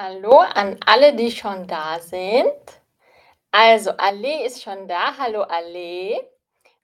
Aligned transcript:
Hallo 0.00 0.38
an 0.38 0.78
alle, 0.86 1.12
die 1.12 1.32
schon 1.32 1.66
da 1.66 1.98
sind. 1.98 2.52
Also, 3.50 3.90
Ale 3.96 4.46
ist 4.46 4.62
schon 4.62 4.86
da. 4.86 5.18
Hallo, 5.18 5.42
Ale. 5.42 6.30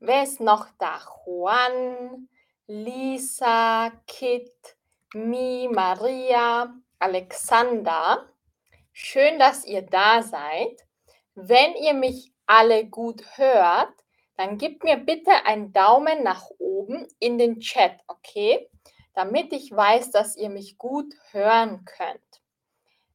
Wer 0.00 0.24
ist 0.24 0.40
noch 0.40 0.66
da? 0.80 1.00
Juan, 1.24 2.28
Lisa, 2.66 3.92
Kit, 4.08 4.50
Mi, 5.14 5.68
Maria, 5.70 6.74
Alexander. 6.98 8.28
Schön, 8.92 9.38
dass 9.38 9.64
ihr 9.64 9.82
da 9.82 10.20
seid. 10.20 10.84
Wenn 11.36 11.76
ihr 11.76 11.94
mich 11.94 12.32
alle 12.46 12.84
gut 12.84 13.22
hört, 13.36 13.94
dann 14.36 14.58
gebt 14.58 14.82
mir 14.82 14.96
bitte 14.96 15.30
einen 15.44 15.72
Daumen 15.72 16.24
nach 16.24 16.50
oben 16.58 17.06
in 17.20 17.38
den 17.38 17.60
Chat, 17.60 17.92
okay? 18.08 18.68
Damit 19.12 19.52
ich 19.52 19.70
weiß, 19.70 20.10
dass 20.10 20.34
ihr 20.34 20.50
mich 20.50 20.78
gut 20.78 21.14
hören 21.30 21.84
könnt. 21.84 22.23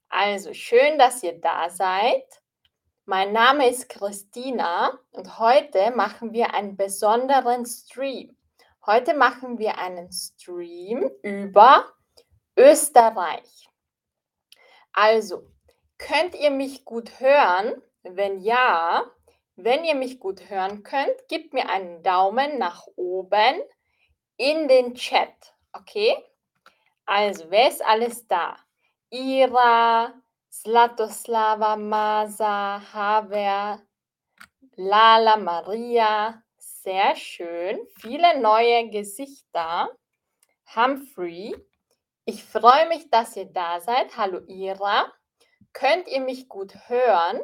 Also 0.10 0.54
schön, 0.56 0.98
dass 0.98 1.22
ihr 1.22 1.40
da 1.40 1.70
seid. 1.70 2.26
Mein 3.06 3.32
Name 3.32 3.70
ist 3.70 3.90
Christina 3.90 4.98
und 5.12 5.38
heute 5.38 5.92
machen 5.92 6.34
wir 6.34 6.56
einen 6.56 6.76
besonderen 6.76 7.68
Stream. 7.68 8.36
Heute 8.88 9.14
machen 9.14 9.60
wir 9.60 9.78
einen 9.78 10.12
Stream 10.12 11.12
über 11.22 11.86
Österreich. 12.58 13.70
Also, 14.94 15.48
könnt 16.00 16.34
ihr 16.34 16.50
mich 16.50 16.86
gut 16.86 17.20
hören? 17.20 17.80
Wenn 18.02 18.40
ja, 18.40 19.06
wenn 19.58 19.84
ihr 19.84 19.96
mich 19.96 20.20
gut 20.20 20.50
hören 20.50 20.82
könnt, 20.82 21.28
gebt 21.28 21.54
mir 21.54 21.70
einen 21.70 22.02
Daumen 22.02 22.58
nach 22.58 22.88
oben 22.96 23.62
in 24.38 24.68
den 24.68 24.96
Chat. 24.96 25.54
Okay? 25.72 26.18
Also, 27.06 27.52
wer 27.52 27.70
ist 27.70 27.86
alles 27.86 28.28
da? 28.28 28.58
Ira, 29.12 30.14
Slatoslava, 30.52 31.76
Masa, 31.76 32.80
Haver, 32.94 33.82
Lala, 34.76 35.38
Maria. 35.38 36.44
Sehr 36.58 37.16
schön. 37.16 37.80
Viele 38.00 38.40
neue 38.40 38.90
Gesichter. 38.90 39.90
Humphrey. 40.76 41.56
Ich 42.26 42.44
freue 42.44 42.88
mich, 42.88 43.10
dass 43.10 43.36
ihr 43.36 43.46
da 43.46 43.82
seid. 43.82 44.16
Hallo 44.16 44.42
Ira. 44.48 45.12
Könnt 45.74 46.08
ihr 46.08 46.22
mich 46.22 46.48
gut 46.48 46.76
hören? 46.88 47.42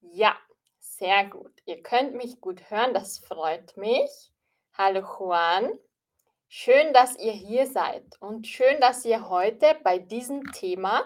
Ja, 0.00 0.36
sehr 0.80 1.26
gut. 1.26 1.52
Ihr 1.64 1.82
könnt 1.82 2.14
mich 2.14 2.40
gut 2.40 2.70
hören. 2.70 2.94
Das 2.94 3.18
freut 3.20 3.76
mich. 3.76 4.32
Hallo 4.76 5.00
Juan. 5.00 5.78
Schön, 6.56 6.92
dass 6.92 7.18
ihr 7.18 7.32
hier 7.32 7.66
seid 7.66 8.04
und 8.20 8.46
schön, 8.46 8.80
dass 8.80 9.04
ihr 9.04 9.28
heute 9.28 9.76
bei 9.82 9.98
diesem 9.98 10.52
Thema 10.52 11.02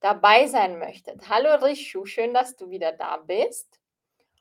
dabei 0.00 0.46
sein 0.46 0.78
möchtet. 0.78 1.30
Hallo 1.30 1.64
Rishu, 1.64 2.04
schön, 2.04 2.34
dass 2.34 2.56
du 2.56 2.68
wieder 2.68 2.92
da 2.92 3.16
bist. 3.16 3.80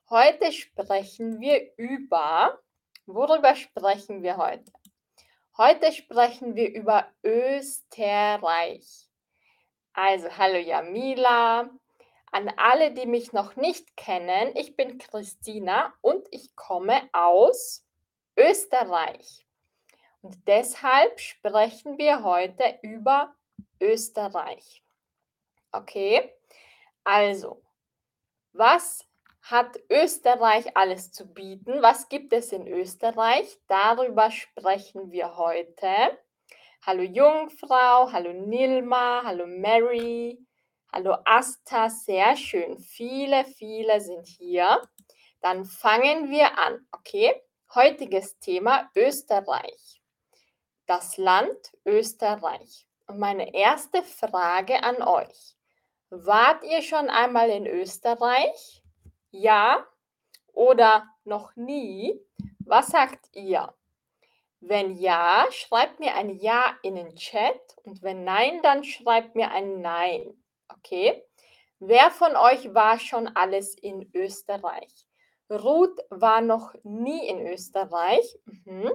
Heute 0.09 0.51
sprechen 0.51 1.39
wir 1.39 1.71
über, 1.77 2.59
worüber 3.05 3.55
sprechen 3.55 4.23
wir 4.23 4.35
heute? 4.35 4.73
Heute 5.57 5.93
sprechen 5.93 6.53
wir 6.53 6.69
über 6.75 7.07
Österreich. 7.23 9.07
Also, 9.93 10.37
hallo 10.37 10.57
Jamila. 10.57 11.69
An 12.33 12.53
alle, 12.57 12.91
die 12.91 13.05
mich 13.05 13.31
noch 13.31 13.55
nicht 13.55 13.95
kennen, 13.95 14.53
ich 14.55 14.75
bin 14.75 14.97
Christina 14.97 15.93
und 16.01 16.27
ich 16.29 16.53
komme 16.57 17.09
aus 17.13 17.85
Österreich. 18.35 19.45
Und 20.21 20.47
deshalb 20.47 21.19
sprechen 21.19 21.97
wir 21.97 22.23
heute 22.23 22.77
über 22.83 23.35
Österreich. 23.79 24.83
Okay, 25.71 26.31
also, 27.03 27.63
was 28.53 29.03
hat 29.41 29.79
Österreich 29.89 30.77
alles 30.77 31.11
zu 31.11 31.25
bieten? 31.25 31.81
Was 31.81 32.07
gibt 32.07 32.33
es 32.33 32.51
in 32.51 32.67
Österreich? 32.67 33.59
Darüber 33.67 34.29
sprechen 34.29 35.11
wir 35.11 35.37
heute. 35.37 36.19
Hallo 36.85 37.01
Jungfrau, 37.01 38.11
hallo 38.11 38.33
Nilma, 38.33 39.23
hallo 39.23 39.47
Mary, 39.47 40.45
hallo 40.91 41.17
Asta, 41.25 41.89
sehr 41.89 42.35
schön. 42.35 42.77
Viele, 42.77 43.45
viele 43.45 43.99
sind 44.01 44.27
hier. 44.27 44.81
Dann 45.41 45.65
fangen 45.65 46.29
wir 46.29 46.59
an, 46.59 46.85
okay? 46.91 47.41
Heutiges 47.73 48.37
Thema 48.37 48.91
Österreich 48.95 50.00
das 50.91 51.15
Land 51.15 51.71
Österreich. 51.85 52.85
Und 53.07 53.17
meine 53.17 53.53
erste 53.53 54.03
Frage 54.03 54.83
an 54.83 55.01
euch. 55.01 55.55
Wart 56.09 56.65
ihr 56.65 56.81
schon 56.81 57.09
einmal 57.09 57.49
in 57.49 57.65
Österreich? 57.65 58.83
Ja 59.29 59.87
oder 60.51 61.07
noch 61.23 61.55
nie? 61.55 62.19
Was 62.65 62.87
sagt 62.87 63.33
ihr? 63.33 63.73
Wenn 64.59 64.97
ja, 64.97 65.45
schreibt 65.51 66.01
mir 66.01 66.13
ein 66.15 66.35
Ja 66.35 66.75
in 66.83 66.95
den 66.95 67.15
Chat 67.15 67.61
und 67.83 68.03
wenn 68.03 68.25
nein, 68.25 68.59
dann 68.61 68.83
schreibt 68.83 69.33
mir 69.33 69.49
ein 69.51 69.79
Nein. 69.79 70.43
Okay? 70.67 71.23
Wer 71.79 72.11
von 72.11 72.35
euch 72.35 72.73
war 72.73 72.99
schon 72.99 73.29
alles 73.29 73.75
in 73.75 74.11
Österreich? 74.13 75.07
Ruth 75.49 75.97
war 76.09 76.41
noch 76.41 76.73
nie 76.83 77.29
in 77.29 77.47
Österreich. 77.47 78.37
Mhm. 78.65 78.91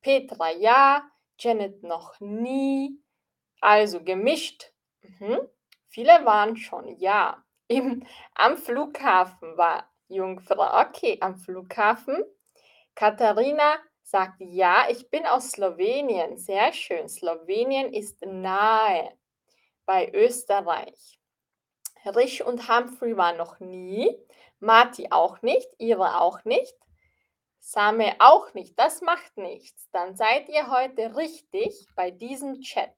Petra 0.00 0.52
ja, 0.52 1.10
Janet 1.40 1.82
noch 1.82 2.20
nie. 2.20 3.00
Also 3.60 4.02
gemischt. 4.02 4.72
Mhm. 5.02 5.40
Viele 5.88 6.24
waren 6.24 6.56
schon, 6.56 6.96
ja. 6.98 7.44
Im, 7.68 8.04
am 8.34 8.56
Flughafen 8.56 9.56
war 9.56 9.88
Jungfrau. 10.08 10.80
Okay, 10.80 11.18
am 11.20 11.36
Flughafen. 11.36 12.24
Katharina 12.94 13.76
sagt, 14.02 14.40
ja, 14.40 14.86
ich 14.90 15.08
bin 15.08 15.24
aus 15.24 15.52
Slowenien. 15.52 16.36
Sehr 16.36 16.72
schön. 16.72 17.08
Slowenien 17.08 17.92
ist 17.92 18.20
nahe 18.26 19.12
bei 19.86 20.12
Österreich. 20.12 21.20
Rich 22.04 22.44
und 22.44 22.68
Humphrey 22.68 23.16
waren 23.16 23.36
noch 23.36 23.60
nie. 23.60 24.16
Marty 24.58 25.08
auch 25.10 25.42
nicht. 25.42 25.68
Ihre 25.78 26.20
auch 26.20 26.44
nicht. 26.44 26.74
Same 27.60 28.16
auch 28.18 28.52
nicht, 28.54 28.78
das 28.78 29.02
macht 29.02 29.36
nichts. 29.36 29.88
Dann 29.92 30.16
seid 30.16 30.48
ihr 30.48 30.70
heute 30.70 31.14
richtig 31.14 31.86
bei 31.94 32.10
diesem 32.10 32.60
Chat 32.62 32.94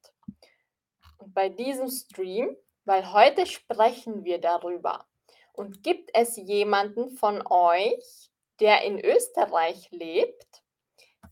und 1.18 1.34
bei 1.34 1.48
diesem 1.48 1.90
Stream, 1.90 2.56
weil 2.84 3.12
heute 3.12 3.44
sprechen 3.46 4.24
wir 4.24 4.38
darüber. 4.38 5.06
Und 5.52 5.82
gibt 5.82 6.10
es 6.14 6.36
jemanden 6.36 7.10
von 7.10 7.46
euch, 7.46 8.30
der 8.60 8.82
in 8.82 8.98
Österreich 9.04 9.90
lebt? 9.90 10.62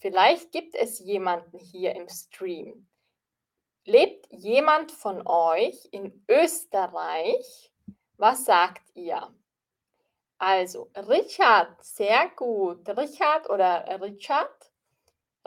Vielleicht 0.01 0.53
gibt 0.53 0.75
es 0.75 0.99
jemanden 0.99 1.59
hier 1.59 1.95
im 1.95 2.09
Stream. 2.09 2.89
Lebt 3.85 4.27
jemand 4.31 4.93
von 4.93 5.27
euch 5.27 5.89
in 5.93 6.25
Österreich? 6.29 7.73
Was 8.17 8.45
sagt 8.45 8.85
ihr? 8.95 9.35
Also, 10.41 10.91
Richard, 10.97 11.85
sehr 11.85 12.31
gut. 12.35 12.89
Richard 12.97 13.51
oder 13.51 14.01
Richard? 14.01 14.73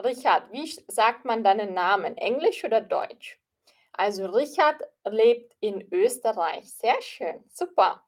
Richard, 0.00 0.52
wie 0.52 0.70
sagt 0.86 1.24
man 1.24 1.42
deinen 1.42 1.74
Namen? 1.74 2.16
Englisch 2.16 2.64
oder 2.64 2.80
Deutsch? 2.80 3.40
Also, 3.92 4.26
Richard 4.26 4.80
lebt 5.04 5.56
in 5.58 5.92
Österreich. 5.92 6.72
Sehr 6.72 7.02
schön, 7.02 7.42
super. 7.52 8.04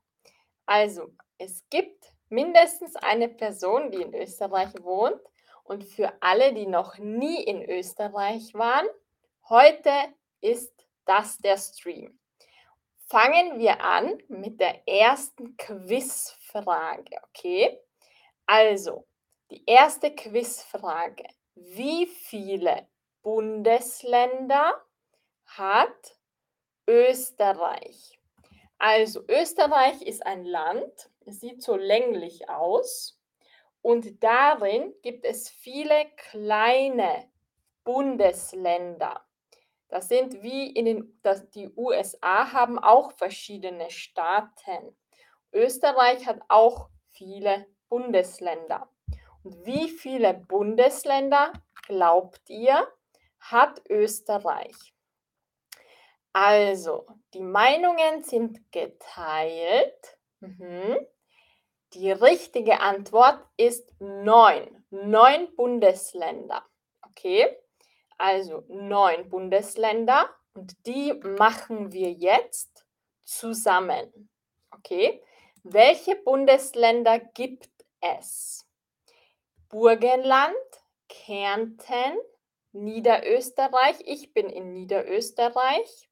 Also, 0.64 1.10
es 1.38 1.68
gibt 1.70 2.12
mindestens 2.28 2.94
eine 2.94 3.30
Person, 3.30 3.90
die 3.90 4.02
in 4.02 4.14
Österreich 4.14 4.72
wohnt. 4.80 5.20
Und 5.64 5.82
für 5.82 6.12
alle, 6.20 6.54
die 6.54 6.68
noch 6.68 6.98
nie 6.98 7.42
in 7.42 7.68
Österreich 7.68 8.54
waren, 8.54 8.86
heute 9.48 9.90
ist 10.40 10.86
das 11.04 11.36
der 11.38 11.56
Stream. 11.56 12.16
Fangen 13.08 13.60
wir 13.60 13.80
an 13.82 14.20
mit 14.26 14.60
der 14.60 14.88
ersten 14.88 15.56
Quizfrage, 15.56 17.16
okay? 17.28 17.80
Also, 18.46 19.06
die 19.50 19.62
erste 19.64 20.12
Quizfrage. 20.12 21.24
Wie 21.54 22.06
viele 22.06 22.88
Bundesländer 23.22 24.84
hat 25.44 26.18
Österreich? 26.88 28.18
Also, 28.78 29.22
Österreich 29.28 30.02
ist 30.02 30.26
ein 30.26 30.44
Land, 30.44 31.08
sieht 31.26 31.62
so 31.62 31.76
länglich 31.76 32.48
aus 32.48 33.20
und 33.82 34.20
darin 34.24 34.92
gibt 35.02 35.24
es 35.24 35.48
viele 35.48 36.10
kleine 36.16 37.30
Bundesländer. 37.84 39.24
Das 39.88 40.08
sind 40.08 40.42
wie 40.42 40.70
in 40.70 40.84
den, 40.84 41.20
das, 41.22 41.48
die 41.50 41.70
USA 41.76 42.52
haben 42.52 42.78
auch 42.78 43.12
verschiedene 43.12 43.90
Staaten. 43.90 44.96
Österreich 45.52 46.26
hat 46.26 46.40
auch 46.48 46.88
viele 47.10 47.66
Bundesländer. 47.88 48.88
Und 49.42 49.64
wie 49.64 49.88
viele 49.88 50.34
Bundesländer 50.34 51.52
glaubt 51.86 52.50
ihr, 52.50 52.86
hat 53.38 53.80
Österreich? 53.88 54.94
Also, 56.32 57.06
die 57.32 57.40
Meinungen 57.40 58.22
sind 58.22 58.70
geteilt. 58.72 60.18
Mhm. 60.40 60.98
Die 61.94 62.10
richtige 62.10 62.80
Antwort 62.80 63.42
ist 63.56 63.88
neun. 64.00 64.84
Neun 64.90 65.54
Bundesländer. 65.56 66.62
Okay, 67.00 67.56
also 68.18 68.64
neun 68.68 69.28
Bundesländer 69.28 70.30
und 70.54 70.74
die 70.86 71.12
machen 71.14 71.92
wir 71.92 72.12
jetzt 72.12 72.86
zusammen. 73.24 74.30
Okay, 74.70 75.22
welche 75.62 76.16
Bundesländer 76.16 77.18
gibt 77.18 77.68
es? 78.00 78.66
Burgenland, 79.68 80.54
Kärnten, 81.08 82.18
Niederösterreich. 82.72 83.96
Ich 84.04 84.32
bin 84.32 84.48
in 84.48 84.72
Niederösterreich 84.72 86.08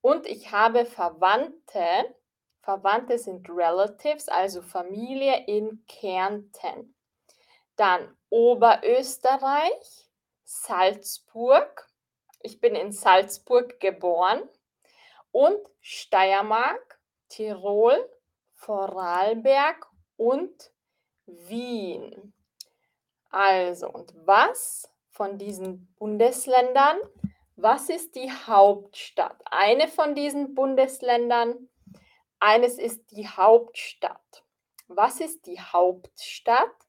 und 0.00 0.26
ich 0.26 0.52
habe 0.52 0.84
Verwandte. 0.84 2.14
Verwandte 2.60 3.18
sind 3.18 3.48
Relatives, 3.48 4.28
also 4.28 4.62
Familie 4.62 5.44
in 5.46 5.84
Kärnten. 5.86 6.94
Dann 7.76 8.16
Oberösterreich, 8.28 10.10
Salzburg. 10.44 11.88
Ich 12.40 12.60
bin 12.60 12.74
in 12.74 12.92
Salzburg 12.92 13.80
geboren. 13.80 14.48
Und 15.32 15.58
Steiermark, 15.80 17.00
Tirol, 17.28 18.08
Vorarlberg 18.52 19.86
und 20.16 20.72
Wien. 21.26 22.32
Also, 23.30 23.88
und 23.90 24.14
was 24.26 24.90
von 25.10 25.38
diesen 25.38 25.92
Bundesländern, 25.98 26.98
was 27.56 27.88
ist 27.88 28.14
die 28.14 28.30
Hauptstadt? 28.30 29.40
Eine 29.50 29.88
von 29.88 30.14
diesen 30.14 30.54
Bundesländern, 30.54 31.68
eines 32.38 32.78
ist 32.78 33.10
die 33.10 33.28
Hauptstadt. 33.28 34.44
Was 34.88 35.20
ist 35.20 35.46
die 35.46 35.60
Hauptstadt? 35.60 36.83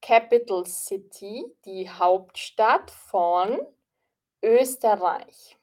Capital 0.00 0.66
City, 0.66 1.44
die 1.64 1.88
Hauptstadt 1.88 2.90
von 2.90 3.60
Österreich. 4.42 5.56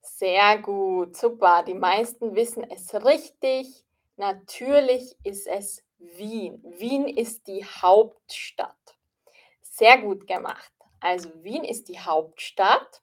Sehr 0.00 0.58
gut, 0.58 1.16
super. 1.16 1.62
Die 1.62 1.74
meisten 1.74 2.34
wissen 2.34 2.68
es 2.70 2.94
richtig. 2.94 3.84
Natürlich 4.16 5.16
ist 5.24 5.46
es 5.46 5.82
Wien. 5.98 6.62
Wien 6.64 7.08
ist 7.08 7.46
die 7.46 7.64
Hauptstadt. 7.64 8.96
Sehr 9.62 9.98
gut 9.98 10.26
gemacht. 10.26 10.72
Also 11.00 11.30
Wien 11.42 11.64
ist 11.64 11.88
die 11.88 11.98
Hauptstadt. 11.98 13.02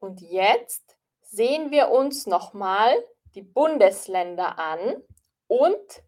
Und 0.00 0.20
jetzt 0.20 0.96
sehen 1.22 1.70
wir 1.70 1.90
uns 1.90 2.26
nochmal 2.26 2.92
die 3.34 3.42
Bundesländer 3.42 4.58
an 4.58 5.02
und 5.46 6.02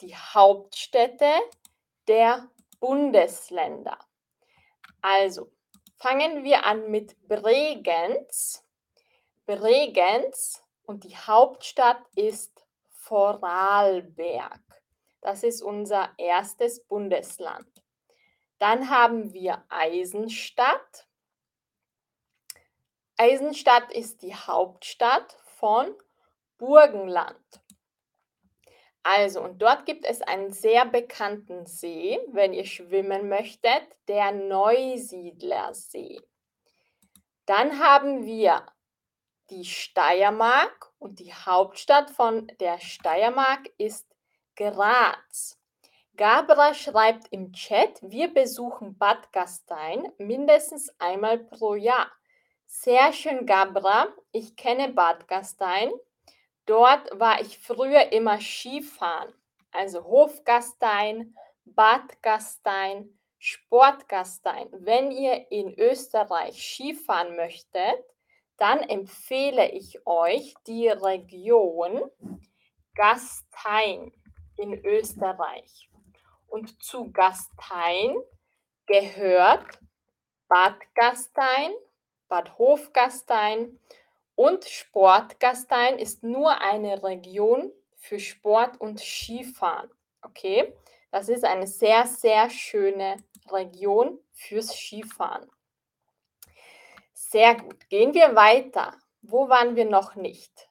die 0.00 0.16
Hauptstädte 0.16 1.30
der 2.08 2.48
Bundesländer. 2.84 3.98
Also 5.00 5.50
fangen 5.96 6.44
wir 6.44 6.66
an 6.66 6.90
mit 6.90 7.16
Bregenz. 7.26 8.62
Bregenz 9.46 10.62
und 10.84 11.04
die 11.04 11.16
Hauptstadt 11.16 12.02
ist 12.14 12.66
Vorarlberg. 12.90 14.60
Das 15.22 15.44
ist 15.44 15.62
unser 15.62 16.10
erstes 16.18 16.84
Bundesland. 16.84 17.66
Dann 18.58 18.90
haben 18.90 19.32
wir 19.32 19.64
Eisenstadt. 19.70 21.08
Eisenstadt 23.16 23.90
ist 23.94 24.20
die 24.20 24.34
Hauptstadt 24.34 25.38
von 25.56 25.94
Burgenland. 26.58 27.63
Also, 29.04 29.42
und 29.42 29.60
dort 29.60 29.84
gibt 29.84 30.06
es 30.06 30.22
einen 30.22 30.50
sehr 30.50 30.86
bekannten 30.86 31.66
See, 31.66 32.18
wenn 32.32 32.54
ihr 32.54 32.64
schwimmen 32.64 33.28
möchtet, 33.28 33.82
der 34.08 34.32
Neusiedlersee. 34.32 36.20
Dann 37.44 37.78
haben 37.78 38.24
wir 38.24 38.64
die 39.50 39.66
Steiermark 39.66 40.90
und 40.98 41.18
die 41.18 41.34
Hauptstadt 41.34 42.10
von 42.10 42.46
der 42.60 42.80
Steiermark 42.80 43.68
ist 43.76 44.06
Graz. 44.56 45.60
Gabra 46.16 46.72
schreibt 46.72 47.26
im 47.30 47.52
Chat, 47.52 48.00
wir 48.00 48.32
besuchen 48.32 48.96
Bad 48.96 49.32
Gastein 49.32 50.10
mindestens 50.16 50.88
einmal 50.98 51.38
pro 51.40 51.74
Jahr. 51.74 52.10
Sehr 52.64 53.12
schön, 53.12 53.44
Gabra. 53.44 54.08
Ich 54.32 54.56
kenne 54.56 54.88
Bad 54.88 55.28
Gastein. 55.28 55.92
Dort 56.66 57.08
war 57.18 57.40
ich 57.40 57.58
früher 57.58 58.12
immer 58.12 58.40
Skifahren. 58.40 59.32
Also 59.70 60.04
Hofgastein, 60.04 61.36
Bad 61.64 62.22
Gastein, 62.22 63.18
Sportgastein. 63.38 64.68
Wenn 64.72 65.10
ihr 65.10 65.50
in 65.50 65.78
Österreich 65.78 66.62
Skifahren 66.62 67.36
möchtet, 67.36 68.04
dann 68.56 68.80
empfehle 68.80 69.70
ich 69.72 70.06
euch 70.06 70.54
die 70.66 70.88
Region 70.88 72.10
Gastein 72.94 74.12
in 74.56 74.84
Österreich. 74.84 75.90
Und 76.46 76.82
zu 76.82 77.10
Gastein 77.12 78.16
gehört 78.86 79.66
Bad 80.48 80.76
Gastein, 80.94 81.72
Bad 82.28 82.56
Hofgastein 82.56 83.78
und 84.36 84.64
Sportgastein 84.64 85.98
ist 85.98 86.22
nur 86.22 86.60
eine 86.60 87.02
Region 87.02 87.72
für 87.96 88.18
Sport 88.18 88.80
und 88.80 89.00
Skifahren. 89.00 89.90
Okay, 90.22 90.74
das 91.10 91.28
ist 91.28 91.44
eine 91.44 91.66
sehr, 91.66 92.06
sehr 92.06 92.50
schöne 92.50 93.16
Region 93.50 94.18
fürs 94.32 94.74
Skifahren. 94.74 95.48
Sehr 97.12 97.54
gut. 97.54 97.88
Gehen 97.88 98.14
wir 98.14 98.34
weiter. 98.34 98.96
Wo 99.22 99.48
waren 99.48 99.76
wir 99.76 99.84
noch 99.84 100.14
nicht? 100.14 100.68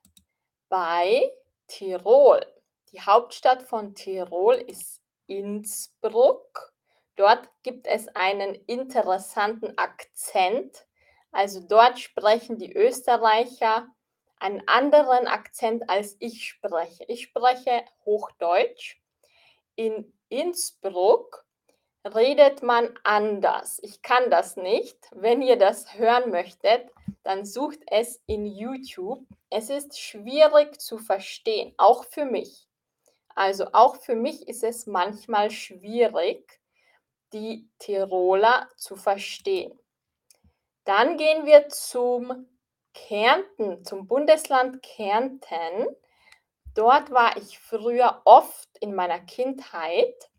Bei 0.70 1.32
Tirol. 1.68 2.46
Die 2.92 3.02
Hauptstadt 3.02 3.64
von 3.64 3.96
Tirol 3.96 4.56
ist 4.56 5.02
Innsbruck. 5.28 6.74
Dort 7.16 7.50
gibt 7.64 7.88
es 7.88 8.08
einen 8.16 8.56
interessanten 8.68 9.78
Akzent. 9.78 10.86
Also 11.34 11.60
dort 11.60 12.00
sprechen 12.00 12.58
die 12.58 12.74
Österreicher 12.74 13.88
einen 14.40 14.66
anderen 14.68 15.28
Akzent, 15.28 15.90
als 15.90 16.16
ich 16.20 16.46
spreche. 16.48 17.04
Ich 17.08 17.24
spreche 17.24 17.84
Hochdeutsch. 18.06 18.98
In 19.76 20.14
Innsbruck 20.30 21.46
redet 22.06 22.62
man 22.62 22.98
anders. 23.04 23.80
Ich 23.82 24.02
kann 24.02 24.30
das 24.30 24.58
nicht. 24.58 24.98
Wenn 25.12 25.42
ihr 25.42 25.58
das 25.58 25.98
hören 25.98 26.30
möchtet, 26.30 26.92
dann 27.24 27.46
sucht 27.46 27.80
es 27.88 28.22
in 28.28 28.46
YouTube. 28.46 29.26
Es 29.50 29.70
ist 29.70 30.00
schwierig 30.00 30.80
zu 30.80 30.98
verstehen, 30.98 31.74
auch 31.78 32.04
für 32.06 32.26
mich. 32.26 32.68
Also 33.36 33.68
auch 33.74 33.96
für 33.96 34.16
mich 34.16 34.48
ist 34.48 34.64
es 34.64 34.86
manchmal 34.86 35.50
schwierig, 35.50 36.60
die 37.32 37.68
Tiroler 37.80 38.70
zu 38.78 38.96
verstehen. 38.96 39.80
Dann 40.86 41.18
gehen 41.18 41.46
wir 41.46 41.70
zum 41.70 42.48
Kärnten, 42.94 43.84
zum 43.84 44.08
Bundesland 44.08 44.84
Kärnten. 44.84 45.88
Dort 46.76 47.12
war 47.12 47.38
ich 47.38 47.60
früher 47.60 48.22
oft 48.26 48.70
in 48.80 48.94
meiner 48.94 49.20
Kindheit, 49.20 50.30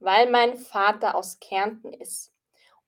weil 0.00 0.30
mein 0.30 0.56
Vater 0.56 1.14
aus 1.14 1.38
Kärnten 1.38 1.92
ist. 1.92 2.32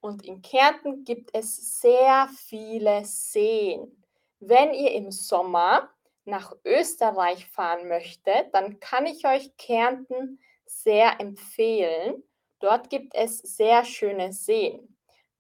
Und 0.00 0.26
in 0.26 0.42
Kärnten 0.42 1.04
gibt 1.04 1.30
es 1.34 1.80
sehr 1.80 2.28
viele 2.36 3.04
Seen. 3.04 4.04
Wenn 4.40 4.74
ihr 4.74 4.92
im 4.92 5.10
Sommer 5.10 5.88
nach 6.24 6.54
Österreich 6.64 7.46
fahren 7.46 7.88
möchtet, 7.88 8.52
dann 8.52 8.80
kann 8.80 9.06
ich 9.06 9.26
euch 9.26 9.56
Kärnten 9.56 10.40
sehr 10.66 11.20
empfehlen. 11.20 12.22
Dort 12.60 12.90
gibt 12.90 13.14
es 13.14 13.38
sehr 13.38 13.84
schöne 13.84 14.32
Seen. 14.32 14.96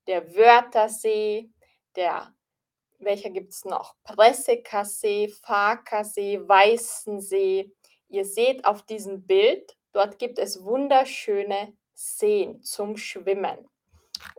Der 0.06 0.34
Wörthersee, 0.34 1.50
der, 1.96 2.34
welcher 2.98 3.30
gibt 3.30 3.52
es 3.52 3.64
noch? 3.64 3.94
Pressekassee, 4.04 5.28
Farkasee, 5.28 6.40
Weißensee. 6.46 7.72
Ihr 8.08 8.24
seht 8.24 8.64
auf 8.64 8.82
diesem 8.82 9.26
Bild, 9.26 9.76
dort 9.92 10.18
gibt 10.18 10.38
es 10.38 10.64
wunderschöne 10.64 11.76
Seen 11.94 12.62
zum 12.62 12.96
Schwimmen. 12.96 13.68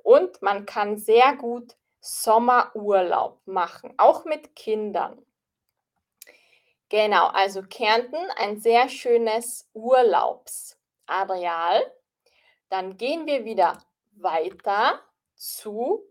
Und 0.04 0.42
man 0.42 0.66
kann 0.66 0.98
sehr 0.98 1.36
gut 1.36 1.76
Sommerurlaub 2.00 3.42
machen, 3.46 3.94
auch 3.98 4.26
mit 4.26 4.56
Kindern. 4.56 5.26
Genau, 6.90 7.28
also 7.28 7.64
Kärnten, 7.64 8.30
ein 8.38 8.60
sehr 8.60 8.90
schönes 8.90 9.70
Urlaubsareal. 9.74 11.92
Dann 12.70 12.98
gehen 12.98 13.26
wir 13.26 13.44
wieder 13.44 13.84
weiter 14.12 15.02
zu 15.36 16.04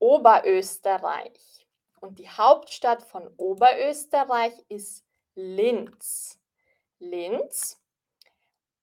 Oberösterreich. 0.00 1.68
Und 2.00 2.18
die 2.18 2.28
Hauptstadt 2.28 3.04
von 3.04 3.28
Oberösterreich 3.36 4.54
ist 4.68 5.04
Linz. 5.34 6.40
Linz. 6.98 7.80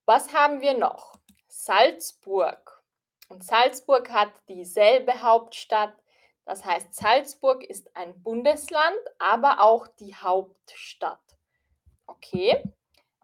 Was 0.05 0.31
haben 0.33 0.61
wir 0.61 0.77
noch? 0.77 1.19
Salzburg. 1.47 2.83
Und 3.27 3.43
Salzburg 3.43 4.09
hat 4.09 4.31
dieselbe 4.47 5.21
Hauptstadt. 5.21 5.93
Das 6.45 6.63
heißt, 6.63 6.93
Salzburg 6.93 7.63
ist 7.63 7.93
ein 7.93 8.23
Bundesland, 8.23 8.97
aber 9.19 9.59
auch 9.59 9.87
die 9.87 10.15
Hauptstadt. 10.15 11.19
Okay, 12.05 12.63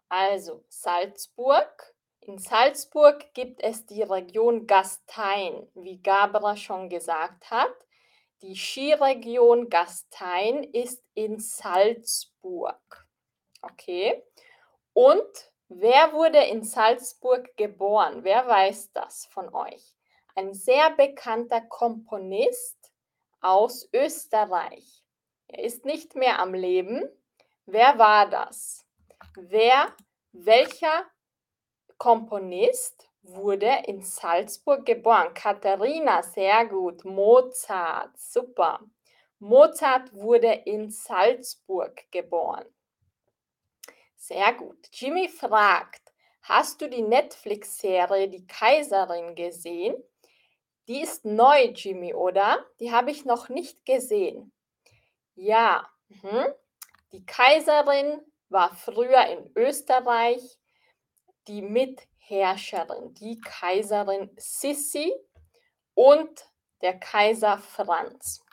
also 0.09 0.65
Salzburg. 0.67 1.92
In 2.25 2.37
Salzburg 2.37 3.33
gibt 3.33 3.61
es 3.61 3.85
die 3.85 4.01
Region 4.01 4.65
Gastein, 4.65 5.67
wie 5.73 6.01
Gabra 6.01 6.55
schon 6.55 6.87
gesagt 6.87 7.51
hat. 7.51 7.73
Die 8.41 8.55
Skiregion 8.55 9.69
Gastein 9.69 10.63
ist 10.63 11.03
in 11.15 11.39
Salzburg. 11.39 13.05
Okay. 13.61 14.23
Und 14.93 15.51
wer 15.67 16.13
wurde 16.13 16.39
in 16.45 16.63
Salzburg 16.63 17.57
geboren? 17.57 18.23
Wer 18.23 18.47
weiß 18.47 18.93
das 18.93 19.25
von 19.25 19.53
euch? 19.53 19.97
Ein 20.33 20.53
sehr 20.53 20.91
bekannter 20.91 21.59
Komponist 21.59 22.77
aus 23.41 23.89
Österreich. 23.91 25.03
Er 25.49 25.65
ist 25.65 25.83
nicht 25.83 26.15
mehr 26.15 26.39
am 26.39 26.53
Leben. 26.53 27.03
Wer 27.65 27.99
war 27.99 28.29
das? 28.29 28.85
Wer, 29.35 29.93
welcher 30.31 31.05
Komponist 32.03 33.09
wurde 33.21 33.83
in 33.87 34.01
Salzburg 34.01 34.85
geboren? 34.85 35.33
Katharina, 35.33 36.21
sehr 36.21 36.65
gut. 36.65 37.05
Mozart, 37.05 38.17
super. 38.17 38.81
Mozart 39.39 40.13
wurde 40.13 40.51
in 40.65 40.91
Salzburg 40.91 42.03
geboren. 42.11 42.65
Sehr 44.17 44.51
gut. 44.51 44.89
Jimmy 44.91 45.29
fragt, 45.29 46.11
hast 46.41 46.81
du 46.81 46.89
die 46.89 47.03
Netflix-Serie 47.03 48.27
Die 48.27 48.45
Kaiserin 48.47 49.33
gesehen? 49.33 49.95
Die 50.89 51.03
ist 51.03 51.23
neu, 51.23 51.71
Jimmy, 51.73 52.13
oder? 52.13 52.65
Die 52.81 52.91
habe 52.91 53.11
ich 53.11 53.23
noch 53.23 53.47
nicht 53.47 53.85
gesehen. 53.85 54.51
Ja, 55.35 55.87
mhm. 56.09 56.47
die 57.13 57.25
Kaiserin 57.25 58.19
war 58.49 58.75
früher 58.75 59.25
in 59.27 59.49
Österreich 59.55 60.59
die 61.47 61.61
Mitherrscherin, 61.61 63.13
die 63.15 63.39
Kaiserin 63.41 64.29
Sissi 64.37 65.13
und 65.93 66.45
der 66.81 66.99
Kaiser 66.99 67.57
Franz. 67.57 68.43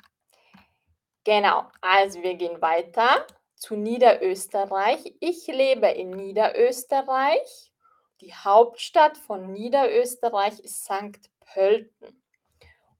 Genau, 1.24 1.64
also 1.80 2.22
wir 2.22 2.34
gehen 2.34 2.60
weiter 2.62 3.26
zu 3.54 3.76
Niederösterreich. 3.76 5.14
Ich 5.20 5.46
lebe 5.46 5.88
in 5.88 6.10
Niederösterreich. 6.10 7.72
Die 8.20 8.34
Hauptstadt 8.34 9.16
von 9.18 9.52
Niederösterreich 9.52 10.58
ist 10.60 10.84
St. 10.84 11.30
Pölten. 11.40 12.22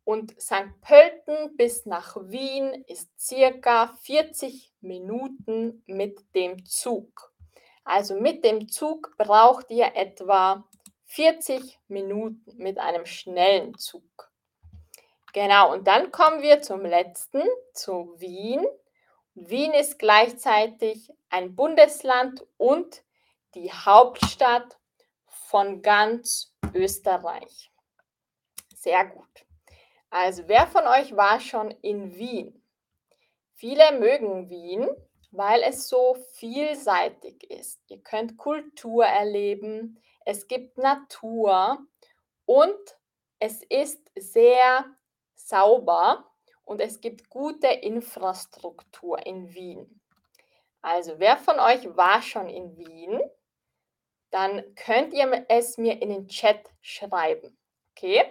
Und 0.05 0.41
St. 0.41 0.81
Pölten 0.81 1.57
bis 1.57 1.87
nach 1.87 2.17
Wien 2.17 2.85
ist 2.87 3.09
circa 3.19 3.95
40 4.03 4.73
Minuten 4.81 5.83
mit 5.87 6.35
dem 6.35 6.65
Zug. 6.67 7.30
Also 7.91 8.15
mit 8.15 8.45
dem 8.45 8.69
Zug 8.69 9.17
braucht 9.19 9.69
ihr 9.73 9.97
etwa 9.97 10.63
40 11.07 11.81
Minuten 11.89 12.57
mit 12.57 12.79
einem 12.79 13.05
schnellen 13.05 13.77
Zug. 13.79 14.31
Genau, 15.33 15.73
und 15.73 15.89
dann 15.89 16.13
kommen 16.13 16.41
wir 16.41 16.63
zum 16.63 16.83
letzten, 16.83 17.43
zu 17.75 18.15
Wien. 18.21 18.65
Wien 19.35 19.73
ist 19.73 19.99
gleichzeitig 19.99 21.13
ein 21.31 21.57
Bundesland 21.57 22.47
und 22.59 23.03
die 23.57 23.73
Hauptstadt 23.73 24.79
von 25.27 25.83
ganz 25.83 26.55
Österreich. 26.73 27.73
Sehr 28.77 29.05
gut. 29.05 29.47
Also 30.11 30.45
wer 30.47 30.69
von 30.69 30.87
euch 30.87 31.17
war 31.17 31.41
schon 31.41 31.73
in 31.83 32.15
Wien? 32.15 32.63
Viele 33.55 33.99
mögen 33.99 34.49
Wien, 34.49 34.89
weil 35.31 35.63
es 35.63 35.89
so 35.89 36.17
vielseitig 36.35 37.49
ist. 37.51 37.81
Ihr 37.89 38.03
könnt 38.03 38.37
Kultur 38.37 39.05
erleben, 39.05 40.01
es 40.25 40.49
gibt 40.49 40.79
Natur 40.79 41.79
und 42.47 42.99
es 43.39 43.63
ist 43.63 44.11
sehr 44.17 44.85
sauber 45.35 46.31
und 46.65 46.81
es 46.81 47.01
gibt 47.01 47.31
gute 47.31 47.69
Infrastruktur 47.69 49.25
in 49.27 49.55
Wien. 49.55 50.01
Also 50.83 51.19
wer 51.19 51.37
von 51.37 51.59
euch 51.59 51.97
war 51.97 52.23
schon 52.23 52.49
in 52.49 52.77
Wien? 52.77 53.21
Dann 54.31 54.75
könnt 54.77 55.13
ihr 55.13 55.47
es 55.49 55.79
mir 55.79 56.01
in 56.01 56.11
den 56.11 56.29
Chat 56.29 56.71
schreiben. 56.81 57.59
Okay? 57.93 58.25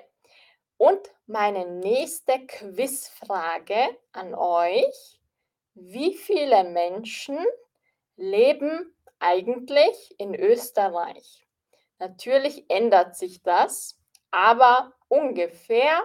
Und 0.78 1.02
meine 1.28 1.66
nächste 1.66 2.46
Quizfrage 2.46 3.98
an 4.14 4.34
euch. 4.34 5.19
Wie 5.74 6.16
viele 6.16 6.64
Menschen 6.64 7.38
leben 8.16 8.94
eigentlich 9.20 10.16
in 10.18 10.36
Österreich? 10.36 11.46
Natürlich 12.00 12.66
ändert 12.70 13.16
sich 13.16 13.44
das, 13.44 14.00
aber 14.32 14.94
ungefähr 15.08 16.04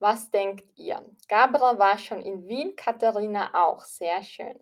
was 0.00 0.30
denkt 0.30 0.66
ihr? 0.78 1.04
Gabra 1.28 1.78
war 1.78 1.98
schon 1.98 2.22
in 2.22 2.48
Wien, 2.48 2.74
Katharina 2.74 3.50
auch. 3.52 3.84
Sehr 3.84 4.22
schön. 4.22 4.58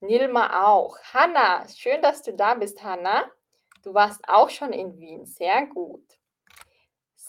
Nilma 0.00 0.66
auch. 0.66 0.98
Hanna, 1.14 1.68
schön, 1.68 2.02
dass 2.02 2.22
du 2.22 2.34
da 2.34 2.54
bist, 2.54 2.82
Hanna. 2.82 3.30
Du 3.84 3.94
warst 3.94 4.20
auch 4.28 4.50
schon 4.50 4.72
in 4.72 4.98
Wien. 4.98 5.24
Sehr 5.24 5.66
gut. 5.66 6.19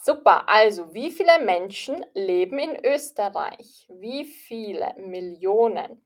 Super. 0.04 0.48
Also, 0.48 0.92
wie 0.92 1.12
viele 1.12 1.38
Menschen 1.38 2.04
leben 2.12 2.58
in 2.58 2.84
Österreich? 2.84 3.86
Wie 3.88 4.24
viele 4.24 4.94
Millionen? 4.98 6.04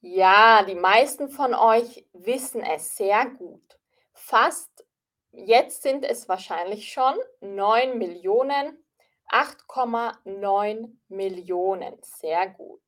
Ja, 0.00 0.64
die 0.64 0.74
meisten 0.74 1.28
von 1.28 1.54
euch 1.54 2.04
wissen 2.12 2.60
es 2.64 2.96
sehr 2.96 3.26
gut. 3.26 3.78
Fast, 4.14 4.84
jetzt 5.30 5.82
sind 5.82 6.04
es 6.04 6.28
wahrscheinlich 6.28 6.92
schon 6.92 7.14
9 7.40 7.96
Millionen 7.98 8.84
8,9 9.30 10.96
Millionen. 11.06 12.02
Sehr 12.02 12.48
gut. 12.48 12.82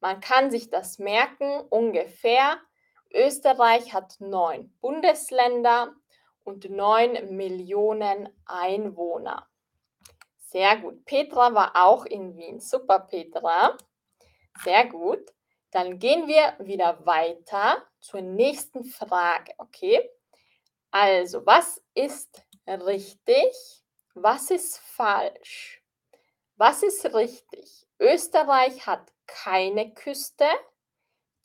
Man 0.00 0.18
kann 0.18 0.50
sich 0.50 0.70
das 0.70 0.98
merken, 0.98 1.60
ungefähr. 1.70 2.58
Österreich 3.12 3.94
hat 3.94 4.16
neun 4.18 4.76
Bundesländer 4.80 5.94
und 6.44 6.70
neun 6.70 7.36
Millionen 7.36 8.28
Einwohner. 8.46 9.48
Sehr 10.36 10.76
gut. 10.76 11.04
Petra 11.04 11.52
war 11.54 11.72
auch 11.74 12.06
in 12.06 12.36
Wien. 12.36 12.60
Super, 12.60 13.00
Petra. 13.00 13.76
Sehr 14.62 14.86
gut. 14.86 15.32
Dann 15.72 15.98
gehen 15.98 16.28
wir 16.28 16.54
wieder 16.60 17.04
weiter 17.04 17.84
zur 18.00 18.20
nächsten 18.20 18.84
Frage. 18.84 19.52
Okay. 19.58 20.08
Also, 20.92 21.44
was 21.44 21.82
ist 21.94 22.44
richtig? 22.68 23.82
Was 24.14 24.52
ist 24.52 24.78
falsch? 24.78 25.82
Was 26.56 26.84
ist 26.84 27.12
richtig? 27.12 27.88
Österreich 27.98 28.86
hat 28.86 29.12
keine 29.26 29.92
Küste. 29.92 30.46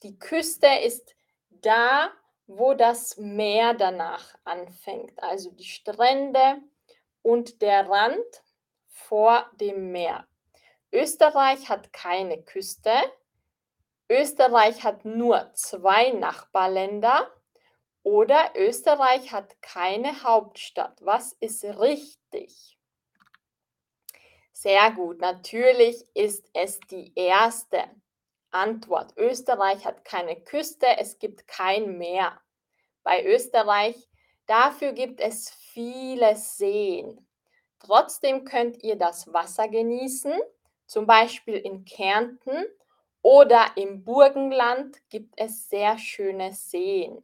Die 0.03 0.19
Küste 0.19 0.67
ist 0.83 1.15
da, 1.49 2.11
wo 2.49 2.73
das 2.73 3.15
Meer 3.17 3.75
danach 3.75 4.35
anfängt, 4.43 5.21
also 5.21 5.51
die 5.51 5.65
Strände 5.65 6.57
und 7.21 7.61
der 7.61 7.87
Rand 7.87 8.43
vor 8.87 9.49
dem 9.59 9.91
Meer. 9.91 10.27
Österreich 10.91 11.69
hat 11.69 11.93
keine 11.93 12.41
Küste. 12.41 12.91
Österreich 14.09 14.83
hat 14.83 15.05
nur 15.05 15.53
zwei 15.53 16.09
Nachbarländer 16.09 17.31
oder 18.01 18.53
Österreich 18.55 19.31
hat 19.31 19.61
keine 19.61 20.23
Hauptstadt. 20.23 20.97
Was 21.05 21.33
ist 21.33 21.63
richtig? 21.63 22.79
Sehr 24.51 24.91
gut. 24.91 25.21
Natürlich 25.21 26.03
ist 26.15 26.49
es 26.53 26.79
die 26.79 27.13
erste 27.15 27.83
Antwort. 28.51 29.13
Österreich 29.17 29.85
hat 29.85 30.05
keine 30.05 30.35
Küste, 30.41 30.87
es 30.97 31.19
gibt 31.19 31.47
kein 31.47 31.97
Meer. 31.97 32.39
Bei 33.03 33.25
Österreich, 33.25 34.09
dafür 34.45 34.93
gibt 34.93 35.21
es 35.21 35.49
viele 35.49 36.35
Seen. 36.35 37.27
Trotzdem 37.79 38.43
könnt 38.43 38.83
ihr 38.83 38.97
das 38.97 39.31
Wasser 39.31 39.67
genießen, 39.67 40.33
zum 40.85 41.05
Beispiel 41.05 41.55
in 41.55 41.85
Kärnten 41.85 42.65
oder 43.21 43.65
im 43.75 44.03
Burgenland 44.03 44.97
gibt 45.09 45.33
es 45.37 45.69
sehr 45.69 45.97
schöne 45.97 46.53
Seen. 46.53 47.23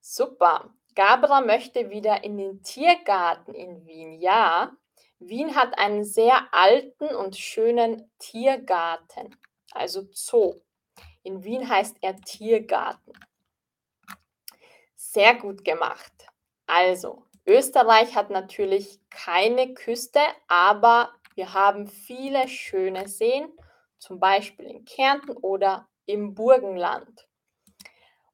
Super. 0.00 0.72
Gabra 0.94 1.40
möchte 1.40 1.90
wieder 1.90 2.22
in 2.22 2.36
den 2.36 2.62
Tiergarten 2.62 3.54
in 3.54 3.86
Wien. 3.86 4.20
Ja, 4.20 4.76
Wien 5.18 5.54
hat 5.54 5.78
einen 5.78 6.04
sehr 6.04 6.52
alten 6.52 7.14
und 7.14 7.36
schönen 7.36 8.10
Tiergarten, 8.18 9.36
also 9.74 10.06
Zoo. 10.12 10.60
In 11.22 11.44
Wien 11.44 11.68
heißt 11.68 11.96
er 12.00 12.16
Tiergarten. 12.16 13.12
Sehr 14.96 15.34
gut 15.34 15.64
gemacht. 15.64 16.12
Also, 16.66 17.26
Österreich 17.46 18.14
hat 18.14 18.30
natürlich 18.30 19.00
keine 19.10 19.74
Küste, 19.74 20.20
aber 20.48 21.12
wir 21.34 21.52
haben 21.54 21.86
viele 21.86 22.48
schöne 22.48 23.08
Seen, 23.08 23.52
zum 23.98 24.20
Beispiel 24.20 24.66
in 24.66 24.84
Kärnten 24.84 25.36
oder 25.36 25.88
im 26.06 26.34
Burgenland. 26.34 27.28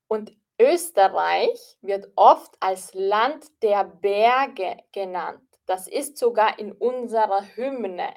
Und 0.08 0.32
Österreich 0.60 1.76
wird 1.82 2.10
oft 2.16 2.56
als 2.60 2.92
Land 2.94 3.46
der 3.62 3.84
Berge 3.84 4.78
genannt. 4.92 5.42
Das 5.66 5.86
ist 5.86 6.18
sogar 6.18 6.58
in 6.58 6.72
unserer 6.72 7.42
Hymne. 7.54 8.14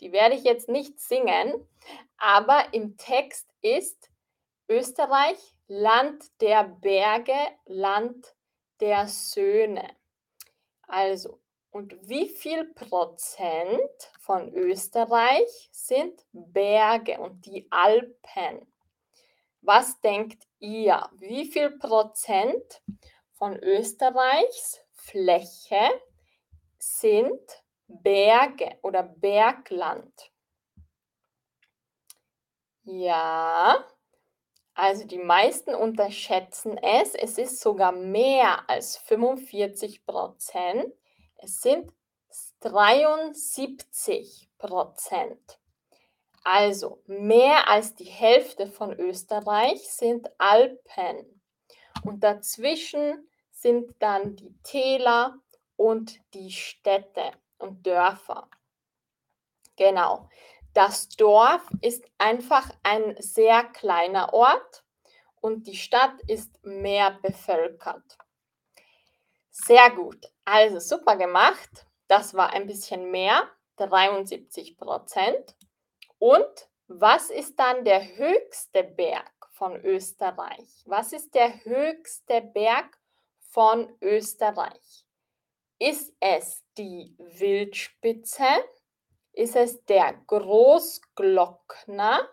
Die 0.00 0.12
werde 0.12 0.34
ich 0.34 0.44
jetzt 0.44 0.68
nicht 0.68 0.98
singen, 0.98 1.68
aber 2.16 2.72
im 2.72 2.96
Text 2.96 3.48
ist 3.62 4.10
Österreich 4.68 5.38
Land 5.68 6.24
der 6.40 6.64
Berge, 6.64 7.36
Land 7.66 8.34
der 8.80 9.06
Söhne. 9.08 9.96
Also, 10.82 11.40
und 11.70 11.96
wie 12.08 12.28
viel 12.28 12.64
Prozent 12.74 14.10
von 14.18 14.52
Österreich 14.54 15.68
sind 15.70 16.24
Berge 16.32 17.20
und 17.20 17.46
die 17.46 17.68
Alpen? 17.70 18.66
Was 19.60 20.00
denkt 20.00 20.42
ihr? 20.58 21.08
Wie 21.12 21.44
viel 21.44 21.70
Prozent 21.78 22.82
von 23.32 23.56
Österreichs 23.56 24.80
Fläche 24.92 25.90
sind 26.78 27.40
Berge 28.02 28.78
oder 28.82 29.02
Bergland. 29.02 30.30
Ja, 32.82 33.84
also 34.74 35.06
die 35.06 35.18
meisten 35.18 35.74
unterschätzen 35.74 36.78
es. 36.78 37.14
Es 37.14 37.36
ist 37.38 37.60
sogar 37.60 37.92
mehr 37.92 38.68
als 38.68 38.96
45 38.96 40.06
Prozent. 40.06 40.94
Es 41.36 41.60
sind 41.60 41.92
73 42.60 44.48
Prozent. 44.58 45.58
Also 46.42 47.02
mehr 47.06 47.68
als 47.68 47.94
die 47.94 48.04
Hälfte 48.04 48.66
von 48.66 48.98
Österreich 48.98 49.90
sind 49.90 50.30
Alpen. 50.38 51.42
Und 52.04 52.24
dazwischen 52.24 53.28
sind 53.50 53.94
dann 53.98 54.36
die 54.36 54.54
Täler 54.62 55.36
und 55.76 56.18
die 56.32 56.50
Städte 56.50 57.32
und 57.60 57.86
Dörfer. 57.86 58.48
Genau. 59.76 60.28
Das 60.74 61.08
Dorf 61.08 61.62
ist 61.80 62.04
einfach 62.18 62.70
ein 62.82 63.16
sehr 63.18 63.64
kleiner 63.64 64.32
Ort 64.32 64.84
und 65.40 65.66
die 65.66 65.76
Stadt 65.76 66.20
ist 66.28 66.64
mehr 66.64 67.18
bevölkert. 67.22 68.18
Sehr 69.50 69.90
gut. 69.90 70.30
Also 70.44 70.78
super 70.78 71.16
gemacht. 71.16 71.86
Das 72.08 72.34
war 72.34 72.52
ein 72.52 72.66
bisschen 72.66 73.10
mehr, 73.10 73.48
73 73.76 74.76
Prozent. 74.76 75.56
Und 76.18 76.68
was 76.86 77.30
ist 77.30 77.58
dann 77.58 77.84
der 77.84 78.16
höchste 78.16 78.84
Berg 78.84 79.32
von 79.52 79.76
Österreich? 79.76 80.82
Was 80.86 81.12
ist 81.12 81.34
der 81.34 81.64
höchste 81.64 82.42
Berg 82.42 82.98
von 83.38 83.92
Österreich? 84.00 85.06
Ist 85.78 86.14
es 86.20 86.62
die 86.80 87.14
Wildspitze? 87.18 88.46
Ist 89.32 89.56
es 89.56 89.84
der 89.84 90.14
Großglockner? 90.26 92.28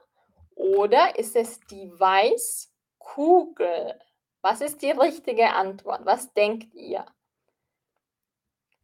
Oder 0.55 1.19
ist 1.19 1.35
es 1.35 1.59
die 1.61 1.91
Weißkugel? 1.99 3.99
Was 4.41 4.61
ist 4.61 4.81
die 4.81 4.91
richtige 4.91 5.53
Antwort? 5.53 6.05
Was 6.05 6.33
denkt 6.33 6.73
ihr? 6.73 7.05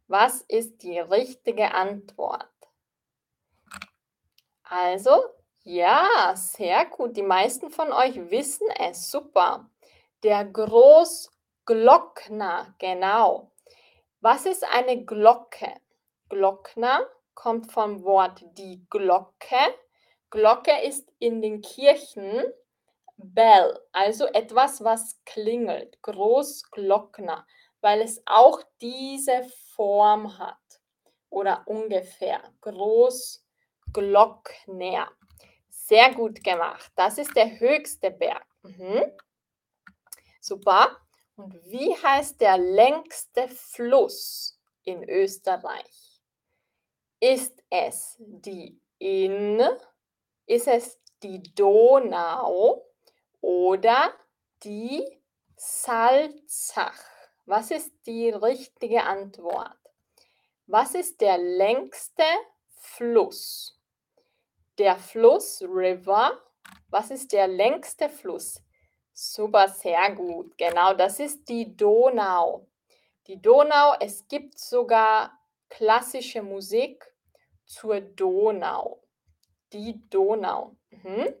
Was 0.06 0.42
ist 0.42 0.82
die 0.82 0.98
richtige 0.98 1.72
Antwort? 1.72 2.50
Also, 4.64 5.24
ja, 5.62 6.34
sehr 6.36 6.84
gut. 6.86 7.16
Die 7.16 7.22
meisten 7.22 7.70
von 7.70 7.92
euch 7.92 8.30
wissen 8.30 8.68
es. 8.78 9.10
Super. 9.10 9.70
Der 10.22 10.44
Großglockner, 10.44 12.74
genau. 12.78 13.50
Was 14.24 14.46
ist 14.46 14.64
eine 14.64 15.04
Glocke? 15.04 15.74
Glockner 16.30 17.06
kommt 17.34 17.70
vom 17.70 18.02
Wort 18.04 18.42
die 18.56 18.82
Glocke. 18.88 19.74
Glocke 20.30 20.72
ist 20.82 21.12
in 21.18 21.42
den 21.42 21.60
Kirchen 21.60 22.42
Bell, 23.18 23.78
also 23.92 24.24
etwas, 24.28 24.82
was 24.82 25.22
klingelt. 25.26 26.00
Großglockner, 26.00 27.46
weil 27.82 28.00
es 28.00 28.22
auch 28.24 28.62
diese 28.80 29.46
Form 29.74 30.38
hat. 30.38 30.80
Oder 31.28 31.62
ungefähr. 31.66 32.40
Großglockner. 32.62 35.10
Sehr 35.68 36.14
gut 36.14 36.42
gemacht. 36.42 36.90
Das 36.96 37.18
ist 37.18 37.36
der 37.36 37.60
höchste 37.60 38.10
Berg. 38.10 38.46
Mhm. 38.62 39.02
Super. 40.40 41.03
Und 41.36 41.54
wie 41.64 41.96
heißt 41.96 42.40
der 42.40 42.58
längste 42.58 43.48
Fluss 43.48 44.58
in 44.84 45.08
Österreich? 45.08 46.22
Ist 47.18 47.62
es 47.70 48.16
die 48.18 48.80
Inn? 48.98 49.60
Ist 50.46 50.68
es 50.68 51.00
die 51.22 51.42
Donau 51.54 52.86
oder 53.40 54.12
die 54.62 55.04
Salzach? 55.56 57.02
Was 57.46 57.70
ist 57.70 57.92
die 58.06 58.30
richtige 58.30 59.02
Antwort? 59.02 59.76
Was 60.66 60.94
ist 60.94 61.20
der 61.20 61.38
längste 61.38 62.24
Fluss? 62.68 63.78
Der 64.78 64.96
Fluss 64.96 65.62
River. 65.62 66.40
Was 66.88 67.10
ist 67.10 67.32
der 67.32 67.48
längste 67.48 68.08
Fluss? 68.08 68.63
Super, 69.16 69.68
sehr 69.68 70.12
gut. 70.12 70.58
Genau, 70.58 70.92
das 70.92 71.20
ist 71.20 71.48
die 71.48 71.76
Donau. 71.76 72.66
Die 73.28 73.40
Donau, 73.40 73.94
es 74.00 74.26
gibt 74.26 74.58
sogar 74.58 75.38
klassische 75.68 76.42
Musik 76.42 77.14
zur 77.64 78.00
Donau. 78.00 79.00
Die 79.72 80.02
Donau. 80.10 80.74
Mhm. 80.90 81.32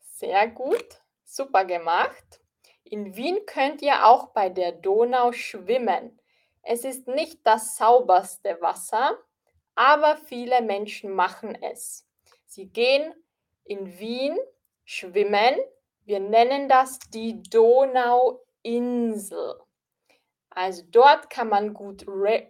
Sehr 0.00 0.48
gut, 0.48 1.00
super 1.24 1.64
gemacht. 1.64 2.40
In 2.82 3.14
Wien 3.14 3.46
könnt 3.46 3.82
ihr 3.82 4.04
auch 4.04 4.30
bei 4.30 4.48
der 4.48 4.72
Donau 4.72 5.30
schwimmen. 5.30 6.20
Es 6.62 6.84
ist 6.84 7.06
nicht 7.06 7.46
das 7.46 7.76
sauberste 7.76 8.60
Wasser, 8.60 9.16
aber 9.76 10.16
viele 10.16 10.60
Menschen 10.60 11.12
machen 11.12 11.54
es. 11.62 12.04
Sie 12.46 12.66
gehen 12.66 13.14
in 13.64 13.98
Wien 14.00 14.36
schwimmen 14.84 15.56
wir 16.10 16.18
nennen 16.18 16.68
das 16.68 16.98
die 16.98 17.40
Donauinsel. 17.44 18.34
Also 20.50 20.82
dort 20.90 21.30
kann 21.30 21.48
man 21.48 21.72
gut 21.72 22.04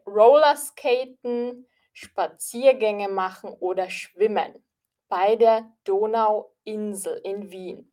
Rollerskaten, 0.06 1.68
Spaziergänge 1.92 3.10
machen 3.10 3.50
oder 3.60 3.90
schwimmen 3.90 4.64
bei 5.10 5.36
der 5.36 5.70
Donauinsel 5.84 7.20
in 7.22 7.50
Wien. 7.50 7.92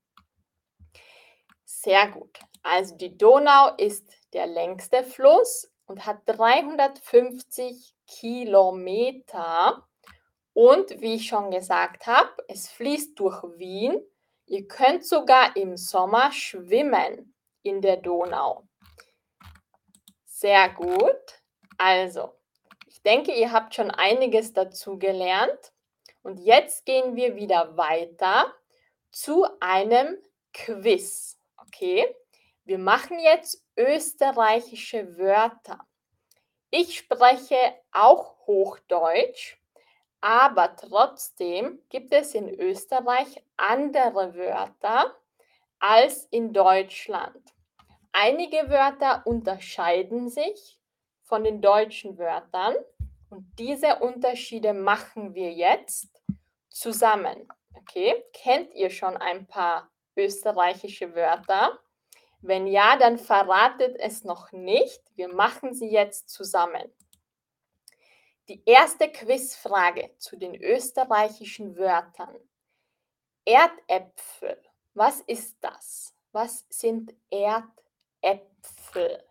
Sehr 1.65 2.11
gut. 2.11 2.39
Also 2.63 2.95
die 2.95 3.17
Donau 3.17 3.75
ist 3.75 4.09
der 4.31 4.47
längste 4.47 5.03
Fluss 5.03 5.69
und 5.85 6.05
hat 6.05 6.21
350 6.27 7.93
Kilometer. 8.07 9.85
Und 10.53 11.01
wie 11.01 11.15
ich 11.15 11.27
schon 11.27 11.51
gesagt 11.51 12.07
habe, 12.07 12.31
es 12.47 12.69
fließt 12.69 13.19
durch 13.19 13.43
Wien 13.57 14.01
Ihr 14.47 14.65
könnt 14.65 15.05
sogar 15.05 15.57
im 15.57 15.75
Sommer 15.75 16.31
schwimmen 16.31 17.35
in 17.63 17.81
der 17.81 17.97
Donau. 17.97 18.63
Sehr 20.25 20.69
gut. 20.69 21.43
Also, 21.77 22.33
ich 22.87 23.01
denke, 23.01 23.33
ihr 23.33 23.51
habt 23.51 23.75
schon 23.75 23.91
einiges 23.91 24.53
dazu 24.53 24.97
gelernt. 24.97 25.73
Und 26.23 26.39
jetzt 26.39 26.85
gehen 26.85 27.17
wir 27.17 27.35
wieder 27.35 27.75
weiter 27.75 28.53
zu 29.11 29.45
einem 29.59 30.17
Quiz. 30.53 31.37
Okay? 31.57 32.15
Wir 32.63 32.77
machen 32.79 33.19
jetzt 33.19 33.65
österreichische 33.75 35.17
Wörter. 35.17 35.85
Ich 36.69 36.97
spreche 36.97 37.57
auch 37.91 38.47
Hochdeutsch 38.47 39.56
aber 40.27 40.75
trotzdem 40.75 41.79
gibt 41.87 42.13
es 42.13 42.35
in 42.35 42.49
Österreich 42.49 43.41
andere 43.55 44.35
Wörter 44.35 45.15
als 45.79 46.25
in 46.31 46.51
Deutschland. 46.51 47.41
Einige 48.11 48.69
Wörter 48.69 49.25
unterscheiden 49.25 50.27
sich 50.27 50.81
von 51.23 51.45
den 51.45 51.61
deutschen 51.61 52.17
Wörtern 52.17 52.75
Und 53.29 53.45
diese 53.57 53.99
Unterschiede 53.99 54.73
machen 54.73 55.33
wir 55.33 55.53
jetzt 55.53 56.09
zusammen. 56.67 57.47
Okay, 57.73 58.25
kennt 58.33 58.73
ihr 58.73 58.89
schon 58.89 59.15
ein 59.15 59.47
paar 59.47 59.89
österreichische 60.17 61.15
Wörter? 61.15 61.79
Wenn 62.41 62.67
ja, 62.67 62.97
dann 62.97 63.17
verratet 63.17 63.95
es 63.97 64.25
noch 64.25 64.51
nicht. 64.51 65.01
Wir 65.15 65.33
machen 65.33 65.73
sie 65.73 65.89
jetzt 65.89 66.29
zusammen. 66.29 66.91
Die 68.49 68.63
erste 68.65 69.11
Quizfrage 69.11 70.15
zu 70.19 70.37
den 70.37 70.55
österreichischen 70.55 71.75
Wörtern. 71.75 72.39
Erdäpfel. 73.43 74.63
Was 74.93 75.19
ist 75.21 75.57
das? 75.59 76.15
Was 76.31 76.65
sind 76.69 77.13
Erdäpfel? 77.29 79.21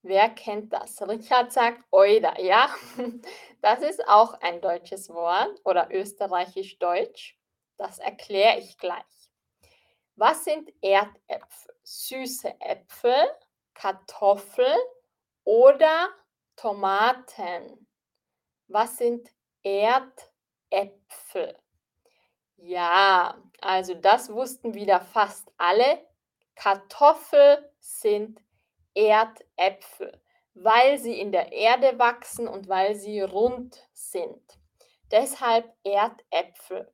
Wer 0.00 0.30
kennt 0.30 0.72
das? 0.72 1.06
Richard 1.06 1.52
sagt 1.52 1.84
Euda, 1.90 2.38
ja? 2.40 2.74
Das 3.60 3.82
ist 3.82 4.08
auch 4.08 4.32
ein 4.40 4.62
deutsches 4.62 5.10
Wort 5.10 5.60
oder 5.64 5.90
österreichisch-deutsch. 5.90 7.38
Das 7.76 7.98
erkläre 7.98 8.58
ich 8.58 8.78
gleich. 8.78 9.30
Was 10.16 10.44
sind 10.44 10.72
Erdäpfel? 10.80 11.74
Süße 11.82 12.58
Äpfel, 12.58 13.30
Kartoffeln 13.74 14.78
oder 15.44 16.08
Tomaten? 16.56 17.86
Was 18.72 18.98
sind 18.98 19.28
Erdäpfel? 19.64 21.58
Ja, 22.56 23.34
also 23.60 23.94
das 23.94 24.32
wussten 24.32 24.74
wieder 24.74 25.00
fast 25.00 25.50
alle. 25.58 26.06
Kartoffel 26.54 27.68
sind 27.80 28.40
Erdäpfel, 28.94 30.22
weil 30.54 30.98
sie 30.98 31.18
in 31.18 31.32
der 31.32 31.50
Erde 31.50 31.98
wachsen 31.98 32.46
und 32.46 32.68
weil 32.68 32.94
sie 32.94 33.20
rund 33.22 33.76
sind. 33.92 34.40
Deshalb 35.10 35.68
Erdäpfel. 35.82 36.92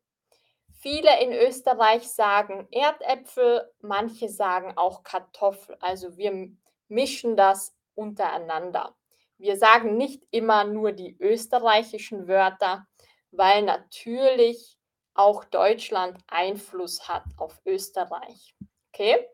Viele 0.78 1.20
in 1.20 1.34
Österreich 1.34 2.08
sagen 2.08 2.68
Erdäpfel, 2.70 3.70
manche 3.82 4.30
sagen 4.30 4.78
auch 4.78 5.02
Kartoffel. 5.02 5.76
Also 5.80 6.16
wir 6.16 6.56
mischen 6.88 7.36
das 7.36 7.76
untereinander. 7.94 8.95
Wir 9.38 9.56
sagen 9.56 9.96
nicht 9.96 10.22
immer 10.30 10.64
nur 10.64 10.92
die 10.92 11.16
österreichischen 11.20 12.26
Wörter, 12.26 12.86
weil 13.30 13.62
natürlich 13.62 14.78
auch 15.14 15.44
Deutschland 15.44 16.18
Einfluss 16.26 17.08
hat 17.08 17.24
auf 17.36 17.60
Österreich. 17.64 18.54
Okay? 18.92 19.26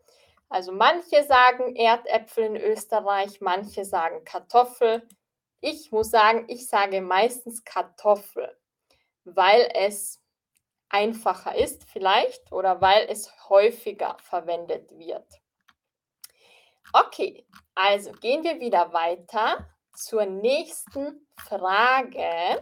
Also 0.49 0.73
manche 0.73 1.25
sagen 1.25 1.77
Erdäpfel 1.77 2.45
in 2.45 2.57
Österreich, 2.57 3.41
manche 3.41 3.85
sagen 3.85 4.25
Kartoffel. 4.25 5.09
Ich 5.61 5.93
muss 5.93 6.11
sagen, 6.11 6.45
ich 6.49 6.69
sage 6.69 7.01
meistens 7.01 7.65
Kartoffel, 7.65 8.55
weil 9.25 9.71
es 9.75 10.21
einfacher 10.89 11.55
ist 11.55 11.89
vielleicht 11.89 12.53
oder 12.53 12.81
weil 12.81 13.07
es 13.09 13.33
häufiger 13.49 14.17
verwendet 14.21 14.91
wird. 14.99 15.27
Okay, 16.93 17.47
also 17.75 18.13
gehen 18.13 18.45
wir 18.45 18.61
wieder 18.61 18.93
weiter 18.93 19.67
zur 20.05 20.27
nächsten 20.27 21.27
Frage 21.37 22.61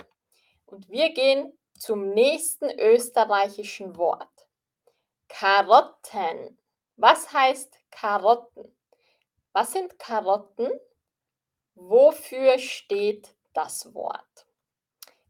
und 0.66 0.88
wir 0.88 1.12
gehen 1.12 1.59
zum 1.79 2.11
nächsten 2.11 2.70
österreichischen 2.79 3.96
Wort. 3.96 4.29
Karotten. 5.29 6.59
Was 6.96 7.33
heißt 7.33 7.79
Karotten? 7.90 8.76
Was 9.53 9.72
sind 9.72 9.98
Karotten? 9.98 10.70
Wofür 11.74 12.59
steht 12.59 13.35
das 13.55 13.94
Wort? 13.94 14.46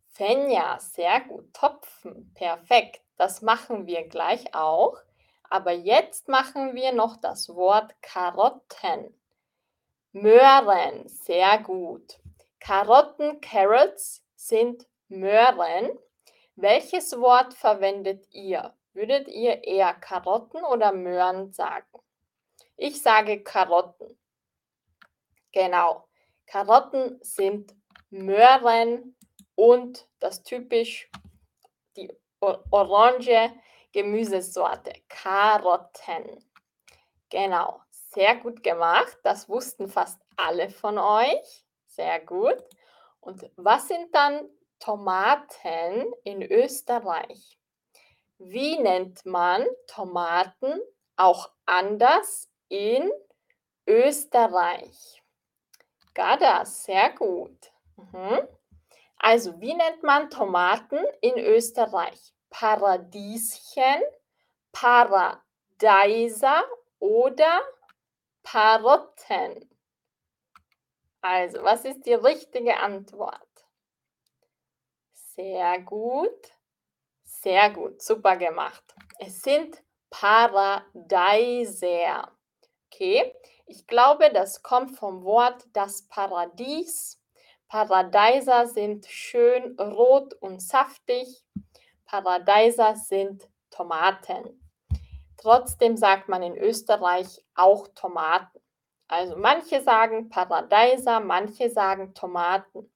Fenja, 0.09 0.81
sehr 0.81 1.20
gut. 1.20 1.55
Topfen, 1.55 2.35
perfekt. 2.35 3.03
Das 3.16 3.40
machen 3.40 3.87
wir 3.87 4.09
gleich 4.09 4.55
auch. 4.55 4.99
Aber 5.49 5.73
jetzt 5.73 6.29
machen 6.29 6.75
wir 6.75 6.92
noch 6.92 7.16
das 7.16 7.55
Wort 7.55 7.94
Karotten. 8.03 9.14
Möhren, 10.12 11.09
sehr 11.09 11.59
gut. 11.59 12.18
Karotten, 12.59 13.40
Carrots 13.40 14.25
sind 14.35 14.87
Möhren. 15.09 15.90
Welches 16.57 17.18
Wort 17.18 17.55
verwendet 17.55 18.27
ihr? 18.33 18.75
Würdet 18.92 19.29
ihr 19.29 19.62
eher 19.64 19.94
Karotten 19.94 20.64
oder 20.64 20.92
Möhren 20.92 21.53
sagen? 21.53 21.87
Ich 22.77 23.01
sage 23.01 23.42
Karotten. 23.42 24.18
Genau. 25.53 26.09
Karotten 26.46 27.18
sind 27.23 27.75
Möhren 28.11 29.16
und 29.55 30.09
das 30.18 30.42
typisch 30.42 31.09
die 31.96 32.12
orange 32.40 33.53
Gemüsesorte 33.92 34.92
Karotten. 35.09 36.44
Genau. 37.29 37.81
Sehr 38.12 38.35
gut 38.37 38.64
gemacht. 38.64 39.16
Das 39.23 39.49
wussten 39.49 39.88
fast 39.88 40.20
alle 40.37 40.68
von 40.68 40.99
euch. 40.99 41.64
Sehr 41.87 42.18
gut. 42.18 42.57
Und 43.20 43.49
was 43.55 43.87
sind 43.87 44.12
dann 44.12 44.49
Tomaten 44.81 46.12
in 46.25 46.42
Österreich? 46.42 47.57
Wie 48.38 48.79
nennt 48.79 49.25
man 49.27 49.64
Tomaten 49.87 50.81
auch 51.16 51.51
anders 51.66 52.51
in 52.68 53.12
Österreich? 53.87 55.23
Gada, 56.12 56.64
sehr 56.64 57.11
gut. 57.11 57.70
Mhm. 57.96 58.40
Also, 59.18 59.61
wie 59.61 59.75
nennt 59.75 60.03
man 60.03 60.31
Tomaten 60.31 60.99
in 61.20 61.38
Österreich? 61.38 62.35
Paradieschen, 62.49 64.03
Paradeiser 64.73 66.64
oder 66.99 67.61
Karotten. 68.50 69.70
Also, 71.20 71.62
was 71.62 71.84
ist 71.84 72.04
die 72.04 72.14
richtige 72.14 72.76
Antwort? 72.78 73.46
Sehr 75.12 75.80
gut. 75.82 76.52
Sehr 77.22 77.70
gut. 77.70 78.02
Super 78.02 78.36
gemacht. 78.36 78.82
Es 79.20 79.40
sind 79.42 79.80
Paradeiser. 80.10 80.76
Okay. 82.86 83.32
Ich 83.66 83.86
glaube, 83.86 84.32
das 84.32 84.64
kommt 84.64 84.96
vom 84.98 85.22
Wort 85.22 85.68
das 85.72 86.08
Paradies. 86.08 87.22
Paradeiser 87.68 88.66
sind 88.66 89.06
schön 89.06 89.78
rot 89.78 90.34
und 90.34 90.60
saftig. 90.60 91.44
Paradeiser 92.04 92.96
sind 92.96 93.48
Tomaten. 93.70 94.69
Trotzdem 95.40 95.96
sagt 95.96 96.29
man 96.29 96.42
in 96.42 96.55
Österreich 96.55 97.42
auch 97.55 97.88
Tomaten. 97.94 98.61
Also 99.09 99.37
manche 99.37 99.81
sagen 99.83 100.29
Paradeiser, 100.29 101.18
manche 101.18 101.70
sagen 101.70 102.12
Tomaten. 102.12 102.92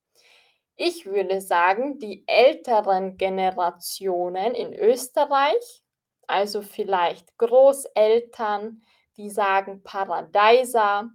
Ich 0.77 1.07
würde 1.07 1.41
sagen, 1.41 1.99
die 1.99 2.23
älteren 2.27 3.17
Generationen 3.17 4.55
in 4.55 4.75
Österreich, 4.75 5.83
also 6.27 6.61
vielleicht 6.61 7.35
Großeltern, 7.39 8.83
die 9.17 9.31
sagen 9.31 9.83
Paradeiser. 9.83 11.11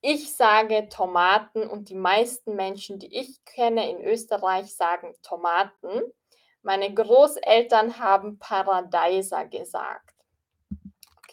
Ich 0.00 0.34
sage 0.34 0.88
Tomaten 0.88 1.68
und 1.68 1.90
die 1.90 1.94
meisten 1.94 2.56
Menschen, 2.56 2.98
die 2.98 3.14
ich 3.16 3.44
kenne 3.44 3.88
in 3.88 4.04
Österreich, 4.04 4.74
sagen 4.74 5.14
Tomaten. 5.22 6.02
Meine 6.62 6.92
Großeltern 6.92 8.00
haben 8.00 8.40
Paradeiser 8.40 9.46
gesagt. 9.46 10.05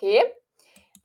Okay, 0.04 0.22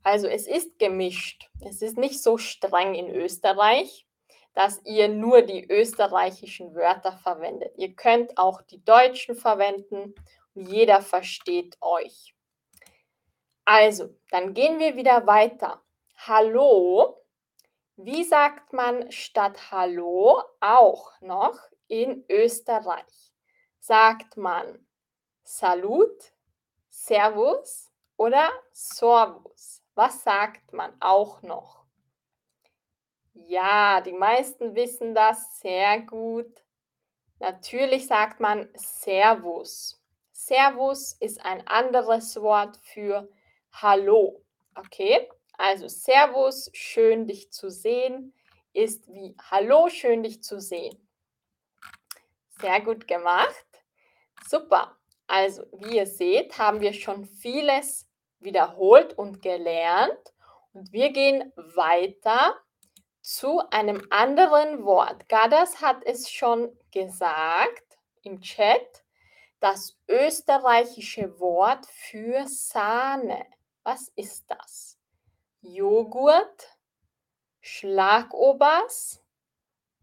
also 0.03 0.27
es 0.27 0.49
ist 0.49 0.77
gemischt. 0.81 1.49
Es 1.61 1.83
ist 1.83 1.97
nicht 1.97 2.21
so 2.21 2.37
streng 2.37 2.97
in 2.97 3.15
Österreich, 3.15 4.09
dass 4.55 4.85
ihr 4.85 5.07
nur 5.07 5.43
die 5.43 5.71
österreichischen 5.71 6.75
Wörter 6.75 7.17
verwendet. 7.19 7.73
Ihr 7.77 7.95
könnt 7.95 8.37
auch 8.37 8.61
die 8.61 8.85
deutschen 8.85 9.37
verwenden 9.37 10.17
und 10.55 10.69
jeder 10.69 11.01
versteht 11.01 11.79
euch. 11.81 12.35
Also, 13.65 14.17
dann 14.33 14.53
gehen 14.53 14.81
wir 14.81 14.97
wieder 14.97 15.29
weiter. 15.29 15.81
Hallo. 16.17 17.23
Wie 17.95 18.25
sagt 18.25 18.73
man 18.73 19.13
statt 19.13 19.71
Hallo 19.71 20.43
auch 20.59 21.13
noch 21.21 21.57
in 21.87 22.25
Österreich? 22.29 23.33
Sagt 23.79 24.37
man 24.37 24.85
Salut, 25.45 26.33
Servus, 26.89 27.88
oder 28.19 28.51
Sorbus. 28.73 29.83
Was 29.95 30.23
sagt 30.23 30.75
man 30.75 30.93
auch 31.01 31.41
noch? 31.41 31.87
Ja, 33.33 34.03
die 34.03 34.13
meisten 34.13 34.75
wissen 34.75 35.15
das 35.15 35.61
sehr 35.61 36.01
gut. 36.03 36.53
Natürlich 37.39 38.07
sagt 38.07 38.41
man 38.41 38.69
Servus. 38.75 40.03
Servus 40.33 41.13
ist 41.15 41.41
ein 41.45 41.67
anderes 41.67 42.37
Wort 42.41 42.79
für 42.83 43.31
Hallo. 43.73 44.45
Okay? 44.75 45.29
Also 45.57 45.89
Servus, 45.89 46.71
schön 46.75 47.27
dich 47.27 47.53
zu 47.53 47.71
sehen, 47.71 48.35
ist 48.73 49.09
wie 49.13 49.37
Hallo, 49.51 49.89
schön 49.89 50.23
dich 50.23 50.43
zu 50.43 50.61
sehen. 50.61 51.09
Sehr 52.61 52.81
gut 52.81 53.07
gemacht. 53.07 53.67
Super. 54.47 54.97
Also, 55.29 55.65
wie 55.73 55.97
ihr 55.97 56.07
seht, 56.07 56.59
haben 56.59 56.81
wir 56.81 56.93
schon 56.93 57.27
vieles 57.27 58.08
wiederholt 58.41 59.17
und 59.17 59.43
gelernt. 59.43 60.35
Und 60.73 60.93
wir 60.93 61.11
gehen 61.11 61.53
weiter 61.57 62.55
zu 63.21 63.61
einem 63.71 64.07
anderen 64.11 64.85
Wort. 64.85 65.29
Gadas 65.29 65.81
hat 65.81 66.05
es 66.05 66.31
schon 66.31 66.77
gesagt 66.93 67.99
im 68.23 68.41
Chat. 68.41 69.05
Das 69.61 69.97
österreichische 70.07 71.39
Wort 71.41 71.87
für 71.87 72.47
Sahne. 72.47 73.45
Was 73.83 74.09
ist 74.15 74.45
das? 74.49 74.99
Joghurt, 75.61 76.79
Schlagobers 77.61 79.23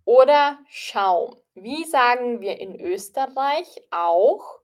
oder 0.04 0.60
Schaum. 0.70 1.36
Wie 1.54 1.86
sagen 1.86 2.42
wir 2.42 2.60
in 2.60 2.80
Österreich 2.80 3.82
auch 3.92 4.60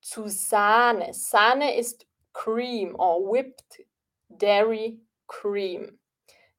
zu 0.00 0.28
Sahne? 0.28 1.14
Sahne 1.14 1.76
ist 1.76 2.06
Cream 2.36 2.94
or 2.98 3.32
Whipped 3.32 3.80
Dairy 4.28 5.00
Cream. 5.26 5.98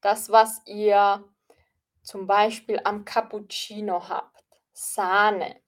Das, 0.02 0.30
was 0.32 0.60
ihr 0.66 1.24
zum 2.02 2.26
Beispiel 2.26 2.82
am 2.84 3.06
Cappuccino 3.06 4.10
habt. 4.10 4.44
Sahne. 4.74 5.62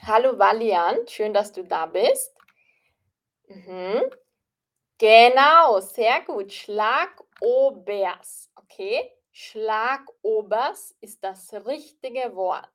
Hallo 0.00 0.38
Valiant, 0.38 1.10
schön, 1.10 1.34
dass 1.34 1.50
du 1.52 1.64
da 1.64 1.86
bist. 1.86 2.36
Mhm. 3.48 4.10
Genau, 4.98 5.80
sehr 5.80 6.20
gut. 6.20 6.52
Schlagobers. 6.52 8.50
Okay, 8.54 9.10
Schlagobers 9.32 10.94
ist 11.00 11.22
das 11.24 11.52
richtige 11.66 12.36
Wort. 12.36 12.70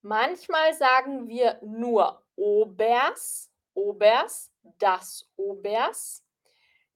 Manchmal 0.00 0.72
sagen 0.72 1.28
wir 1.28 1.60
nur 1.62 2.24
Obers, 2.36 3.50
Obers, 3.74 4.50
das 4.78 5.28
Obers. 5.36 6.24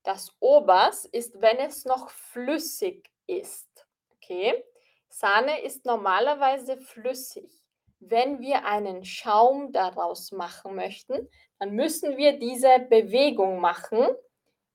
Das 0.03 0.35
Obers 0.41 1.05
ist, 1.05 1.41
wenn 1.41 1.59
es 1.59 1.85
noch 1.85 2.11
flüssig 2.11 3.11
ist. 3.27 3.69
Okay? 4.17 4.65
Sahne 5.09 5.63
ist 5.63 5.85
normalerweise 5.85 6.79
flüssig. 6.79 7.51
Wenn 7.99 8.41
wir 8.41 8.65
einen 8.65 9.05
Schaum 9.05 9.73
daraus 9.73 10.33
machen 10.33 10.75
möchten, 10.75 11.29
dann 11.59 11.73
müssen 11.73 12.17
wir 12.17 12.39
diese 12.39 12.79
Bewegung 12.89 13.61
machen 13.61 14.07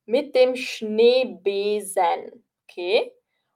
mit 0.05 0.35
dem 0.35 0.55
Schneebesen. 0.55 2.45
Okay? 2.63 3.11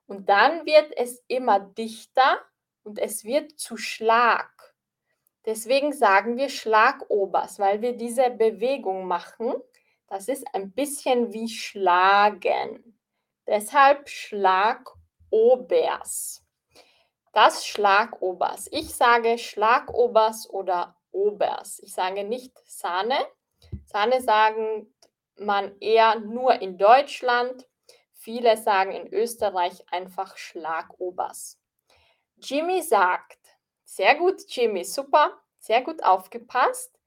Und 0.07 0.27
dann 0.27 0.65
wird 0.65 0.97
es 0.97 1.23
immer 1.27 1.59
dichter 1.59 2.41
und 2.83 2.97
es 2.97 3.23
wird 3.23 3.59
zu 3.59 3.77
Schlag. 3.77 4.49
Deswegen 5.49 5.91
sagen 5.93 6.37
wir 6.37 6.47
Schlagobers, 6.47 7.57
weil 7.57 7.81
wir 7.81 7.93
diese 7.93 8.29
Bewegung 8.29 9.07
machen. 9.07 9.55
Das 10.05 10.27
ist 10.27 10.45
ein 10.53 10.71
bisschen 10.73 11.33
wie 11.33 11.49
Schlagen. 11.49 12.99
Deshalb 13.47 14.07
Schlagobers. 14.09 14.85
Das 17.33 17.65
Schlagobers. 17.65 18.69
Ich 18.71 18.93
sage 18.93 19.39
Schlagobers 19.39 20.47
oder 20.51 20.95
Obers. 21.09 21.79
Ich 21.79 21.95
sage 21.95 22.23
nicht 22.23 22.55
Sahne. 22.67 23.17
Sahne 23.85 24.21
sagen 24.21 24.93
man 25.35 25.75
eher 25.79 26.19
nur 26.19 26.61
in 26.61 26.77
Deutschland. 26.77 27.67
Viele 28.13 28.55
sagen 28.55 28.91
in 28.91 29.11
Österreich 29.11 29.83
einfach 29.91 30.37
Schlagobers. 30.37 31.59
Jimmy 32.37 32.83
sagt, 32.83 33.38
sehr 33.89 34.15
gut, 34.15 34.43
Jimmy, 34.47 34.83
super, 34.83 35.41
sehr 35.57 35.81
gut 35.81 36.03
aufgepasst. 36.03 36.97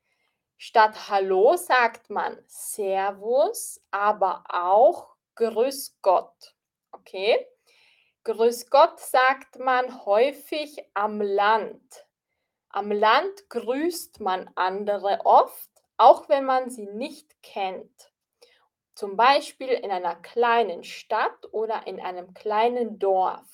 Statt 0.56 1.08
Hallo 1.08 1.56
sagt 1.56 2.10
man 2.10 2.42
Servus, 2.46 3.80
aber 3.92 4.44
auch 4.48 5.14
Grüß 5.36 5.98
Gott. 6.02 6.54
Okay? 6.90 7.46
Grüß 8.24 8.68
Gott 8.68 8.98
sagt 8.98 9.58
man 9.60 10.04
häufig 10.04 10.84
am 10.94 11.20
Land. 11.20 12.04
Am 12.68 12.90
Land 12.90 13.48
grüßt 13.48 14.20
man 14.20 14.50
andere 14.56 15.20
oft, 15.24 15.70
auch 15.96 16.28
wenn 16.28 16.44
man 16.44 16.68
sie 16.68 16.86
nicht 16.86 17.42
kennt. 17.42 18.12
Zum 18.94 19.16
Beispiel 19.16 19.68
in 19.68 19.90
einer 19.90 20.16
kleinen 20.16 20.82
Stadt 20.82 21.46
oder 21.52 21.86
in 21.86 22.00
einem 22.00 22.34
kleinen 22.34 22.98
Dorf. 22.98 23.46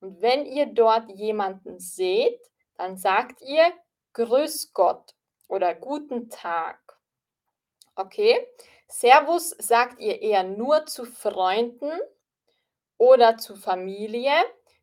Und 0.00 0.20
wenn 0.22 0.46
ihr 0.46 0.66
dort 0.66 1.10
jemanden 1.10 1.78
seht, 1.78 2.40
dann 2.76 2.96
sagt 2.96 3.42
ihr 3.42 3.72
Grüß 4.14 4.72
Gott 4.72 5.14
oder 5.48 5.74
Guten 5.74 6.30
Tag. 6.30 6.78
Okay? 7.94 8.46
Servus 8.88 9.50
sagt 9.58 10.00
ihr 10.00 10.20
eher 10.20 10.42
nur 10.42 10.86
zu 10.86 11.04
Freunden 11.04 11.92
oder 12.98 13.38
zu 13.38 13.54
Familie. 13.56 14.32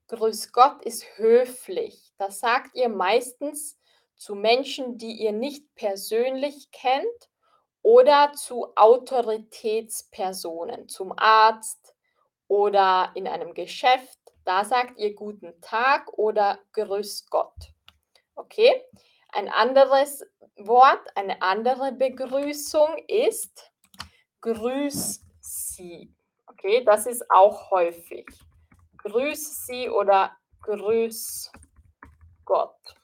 Grüß 0.08 0.52
Gott 0.52 0.84
ist 0.84 1.06
höflich. 1.18 2.12
Das 2.18 2.40
sagt 2.40 2.76
ihr 2.76 2.90
meistens 2.90 3.80
zu 4.16 4.34
Menschen, 4.36 4.98
die 4.98 5.14
ihr 5.14 5.32
nicht 5.32 5.76
persönlich 5.76 6.72
kennt 6.72 7.30
oder 7.82 8.34
zu 8.34 8.76
Autoritätspersonen, 8.76 10.90
zum 10.90 11.14
Arzt 11.16 11.96
oder 12.48 13.12
in 13.16 13.28
einem 13.28 13.54
Geschäft. 13.54 14.18
Da 14.44 14.66
sagt 14.66 14.98
ihr 14.98 15.14
guten 15.14 15.62
Tag 15.62 16.12
oder 16.18 16.58
Grüß 16.74 17.30
Gott. 17.30 17.54
Okay? 18.40 18.82
Ein 19.34 19.50
anderes 19.50 20.26
Wort, 20.56 21.02
eine 21.16 21.42
andere 21.42 21.92
Begrüßung 21.92 22.98
ist 23.08 23.70
Grüß 24.42 25.22
Sie. 25.42 26.14
Okay, 26.48 26.84
das 26.86 27.06
ist 27.06 27.30
auch 27.30 27.70
häufig. 27.70 28.26
Grüß 29.00 29.66
Sie 29.66 29.90
oder 29.90 30.36
Grüß 30.62 31.52
Gott. 32.46 32.96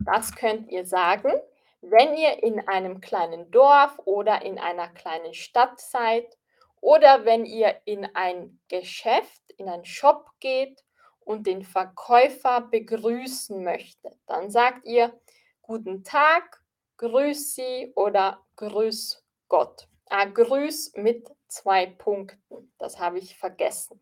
Das 0.00 0.34
könnt 0.34 0.68
ihr 0.70 0.84
sagen, 0.86 1.32
wenn 1.80 2.14
ihr 2.16 2.42
in 2.42 2.66
einem 2.66 3.00
kleinen 3.00 3.50
Dorf 3.52 3.96
oder 4.04 4.42
in 4.42 4.58
einer 4.58 4.88
kleinen 4.88 5.34
Stadt 5.34 5.80
seid 5.80 6.36
oder 6.80 7.24
wenn 7.24 7.46
ihr 7.46 7.80
in 7.84 8.04
ein 8.16 8.58
Geschäft, 8.68 9.42
in 9.56 9.68
einen 9.68 9.84
Shop 9.84 10.26
geht 10.40 10.82
und 11.24 11.46
den 11.46 11.62
Verkäufer 11.62 12.60
begrüßen 12.62 13.62
möchtet. 13.62 14.16
Dann 14.26 14.50
sagt 14.50 14.86
ihr 14.86 15.18
Guten 15.62 16.02
Tag, 16.04 16.60
Grüß 16.96 17.54
Sie 17.54 17.92
oder 17.94 18.44
Grüß 18.56 19.24
Gott. 19.48 19.88
Ah, 20.06 20.24
Grüß 20.24 20.92
mit 20.96 21.30
zwei 21.48 21.86
Punkten. 21.86 22.72
Das 22.78 22.98
habe 22.98 23.18
ich 23.18 23.36
vergessen. 23.36 24.00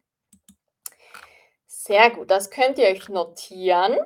Sehr 1.66 2.10
gut, 2.10 2.30
das 2.30 2.50
könnt 2.50 2.78
ihr 2.78 2.88
euch 2.88 3.08
notieren. 3.08 3.98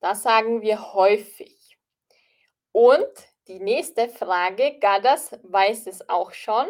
Das 0.00 0.22
sagen 0.22 0.62
wir 0.62 0.92
häufig. 0.94 1.78
Und 2.72 3.08
die 3.48 3.60
nächste 3.60 4.08
Frage, 4.08 4.78
Gadas 4.78 5.38
weiß 5.42 5.86
es 5.86 6.08
auch 6.08 6.32
schon. 6.32 6.68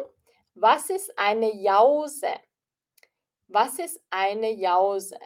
Was 0.54 0.90
ist 0.90 1.16
eine 1.18 1.54
Jause? 1.54 2.32
Was 3.48 3.78
ist 3.78 4.00
eine 4.10 4.50
Jause? 4.50 5.18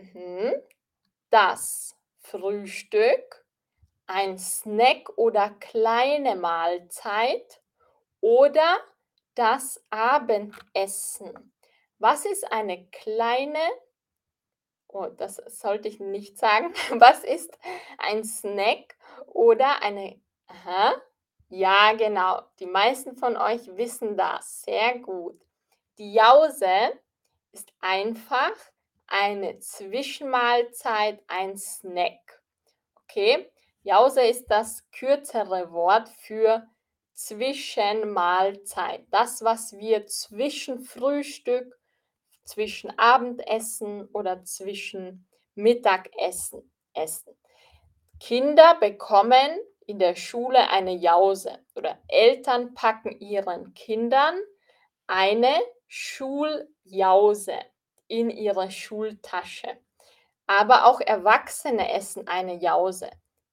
Mhm. 0.00 0.54
Das 1.30 1.96
Frühstück, 2.18 3.44
ein 4.06 4.38
Snack 4.38 5.10
oder 5.16 5.50
kleine 5.60 6.36
Mahlzeit 6.36 7.60
oder 8.20 8.78
das 9.34 9.84
Abendessen. 9.90 11.52
Was 11.98 12.24
ist 12.24 12.50
eine 12.50 12.86
kleine, 12.86 13.60
oh, 14.88 15.06
das 15.06 15.36
sollte 15.46 15.88
ich 15.88 16.00
nicht 16.00 16.38
sagen, 16.38 16.72
was 17.00 17.22
ist 17.24 17.56
ein 17.98 18.24
Snack 18.24 18.96
oder 19.26 19.82
eine, 19.82 20.20
aha, 20.46 20.94
ja 21.48 21.92
genau, 21.92 22.42
die 22.58 22.66
meisten 22.66 23.16
von 23.16 23.36
euch 23.36 23.76
wissen 23.76 24.16
das, 24.16 24.62
sehr 24.62 24.98
gut. 24.98 25.40
Die 25.98 26.14
Jause 26.14 26.98
ist 27.52 27.72
einfach 27.80 28.52
eine 29.10 29.58
Zwischenmahlzeit, 29.58 31.22
ein 31.26 31.58
Snack. 31.58 32.42
Okay? 33.02 33.50
Jause 33.82 34.22
ist 34.22 34.46
das 34.46 34.88
kürzere 34.92 35.72
Wort 35.72 36.08
für 36.08 36.66
Zwischenmahlzeit. 37.12 39.06
Das, 39.10 39.42
was 39.42 39.72
wir 39.76 40.06
zwischen 40.06 40.80
Frühstück, 40.80 41.78
zwischen 42.44 42.98
Abendessen 42.98 44.06
oder 44.12 44.44
zwischen 44.44 45.28
Mittagessen 45.54 46.72
essen. 46.94 47.36
Kinder 48.18 48.76
bekommen 48.78 49.58
in 49.86 49.98
der 49.98 50.14
Schule 50.14 50.70
eine 50.70 50.94
Jause 50.94 51.58
oder 51.74 51.98
Eltern 52.08 52.74
packen 52.74 53.18
ihren 53.20 53.74
Kindern 53.74 54.38
eine 55.06 55.54
Schuljause 55.88 57.58
in 58.10 58.30
ihre 58.30 58.70
Schultasche. 58.70 59.78
aber 60.46 60.86
auch 60.86 61.00
Erwachsene 61.00 61.92
essen 61.92 62.26
eine 62.26 62.54
Jause. 62.54 63.08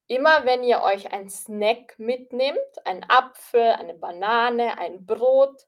Immer 0.07 0.45
wenn 0.45 0.63
ihr 0.63 0.81
euch 0.81 1.13
ein 1.13 1.29
Snack 1.29 1.93
mitnimmt, 1.99 2.57
ein 2.85 3.05
Apfel, 3.07 3.73
eine 3.73 3.93
Banane, 3.93 4.79
ein 4.79 5.05
Brot, 5.05 5.67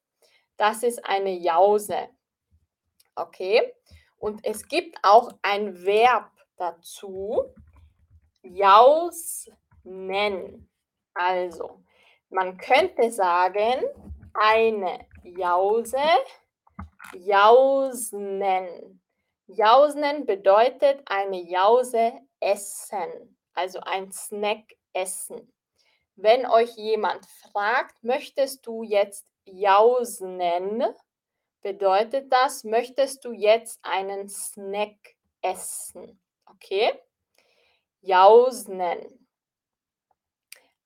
das 0.58 0.82
ist 0.82 1.06
eine 1.06 1.30
Jause. 1.30 2.10
Okay? 3.13 3.73
Und 4.17 4.43
es 4.43 4.67
gibt 4.67 4.97
auch 5.04 5.32
ein 5.43 5.86
Verb 5.86 6.32
dazu. 6.58 7.54
Jausnen. 8.41 9.47
Also, 11.13 11.84
man 12.30 12.58
könnte 12.58 13.12
sagen, 13.12 13.84
eine 14.34 15.06
Jause, 15.23 16.02
jausnen. 17.14 19.02
Jausnen 19.48 20.26
bedeutet 20.26 21.02
eine 21.06 21.42
Jause 21.42 22.14
essen, 22.40 23.38
also 23.54 23.80
ein 23.82 24.12
Snack 24.12 24.76
essen. 24.94 25.52
Wenn 26.16 26.46
euch 26.46 26.76
jemand 26.76 27.26
fragt, 27.26 28.04
möchtest 28.04 28.68
du 28.68 28.84
jetzt 28.84 29.26
jausnen, 29.46 30.84
bedeutet 31.62 32.32
das, 32.32 32.64
möchtest 32.64 33.26
du 33.26 33.32
jetzt 33.32 33.80
einen 33.84 34.30
Snack 34.30 35.16
essen. 35.42 36.22
Okay? 36.46 36.94
Jausnen. 38.02 39.28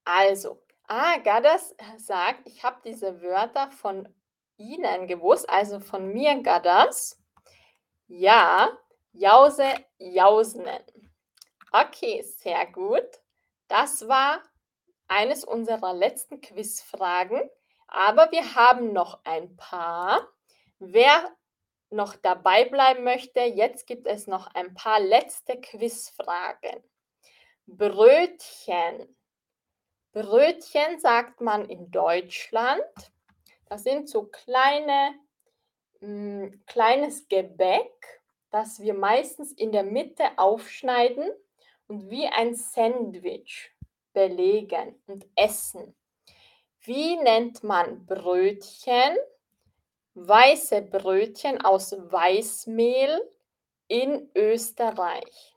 Also, 0.04 0.62
ah, 0.88 1.18
Gadas 1.18 1.76
sagt, 1.98 2.48
ich 2.48 2.64
habe 2.64 2.82
diese 2.84 3.22
Wörter 3.22 3.72
von 3.72 4.08
Ihnen 4.58 5.08
gewusst, 5.08 5.50
also 5.50 5.80
von 5.80 6.14
mir, 6.14 6.42
Gadas. 6.42 7.20
Ja, 8.08 8.78
Jause, 9.12 9.66
Jausnen. 9.98 10.84
Okay, 11.72 12.22
sehr 12.22 12.66
gut. 12.68 13.08
Das 13.68 14.08
war 14.08 14.42
eines 15.08 15.44
unserer 15.44 15.94
letzten 15.94 16.42
Quizfragen, 16.42 17.50
aber 17.88 18.32
wir 18.32 18.56
haben 18.56 18.94
noch 18.94 19.24
ein 19.24 19.56
paar. 19.56 20.28
Wer 20.80 21.36
noch 21.90 22.16
dabei 22.16 22.66
bleiben 22.66 23.04
möchte, 23.04 23.42
jetzt 23.42 23.88
gibt 23.88 24.08
es 24.08 24.28
noch 24.28 24.48
ein 24.54 24.74
paar 24.74 25.00
letzte 25.00 25.60
Quizfragen. 25.60 26.84
Brötchen. 27.66 29.16
Brötchen 30.12 31.00
sagt 31.00 31.42
man 31.42 31.70
in 31.70 31.90
Deutschland. 31.92 32.84
Das 33.74 33.82
sind 33.82 34.08
so 34.08 34.26
kleine, 34.26 35.16
mh, 36.00 36.08
hm, 36.08 36.64
kleines 36.68 37.28
Gebäck, 37.28 38.22
das 38.52 38.80
wir 38.80 38.94
meistens 38.94 39.52
in 39.52 39.72
der 39.72 39.82
Mitte 39.82 40.26
aufschneiden 40.38 41.32
und 41.88 42.08
wie 42.12 42.28
ein 42.28 42.54
Sandwich 42.54 43.72
belegen 44.14 45.02
und 45.08 45.26
essen. 45.36 45.96
Wie 46.82 47.16
nennt 47.16 47.64
man 47.64 48.06
Brötchen? 48.06 49.18
Weiße 50.14 50.84
Brötchen 50.84 51.60
aus 51.66 51.94
Weißmehl 51.94 53.28
in 53.88 54.30
Österreich. 54.36 55.56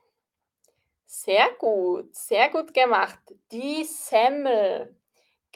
Sehr 1.05 1.51
gut, 1.59 2.15
sehr 2.15 2.49
gut 2.49 2.73
gemacht. 2.73 3.19
Die 3.51 3.83
Semmel. 3.83 4.96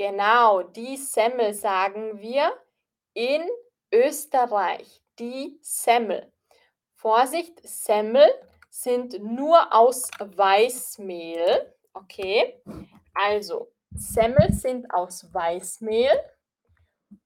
Genau, 0.03 0.63
die 0.63 0.97
Semmel 0.97 1.53
sagen 1.53 2.19
wir 2.19 2.57
in 3.13 3.47
Österreich. 3.93 5.03
Die 5.19 5.59
Semmel. 5.61 6.33
Vorsicht, 6.95 7.61
Semmel 7.61 8.27
sind 8.71 9.21
nur 9.21 9.71
aus 9.71 10.09
Weißmehl. 10.17 11.75
Okay, 11.93 12.63
also 13.13 13.71
Semmel 13.91 14.51
sind 14.51 14.91
aus 14.91 15.31
Weißmehl 15.31 16.19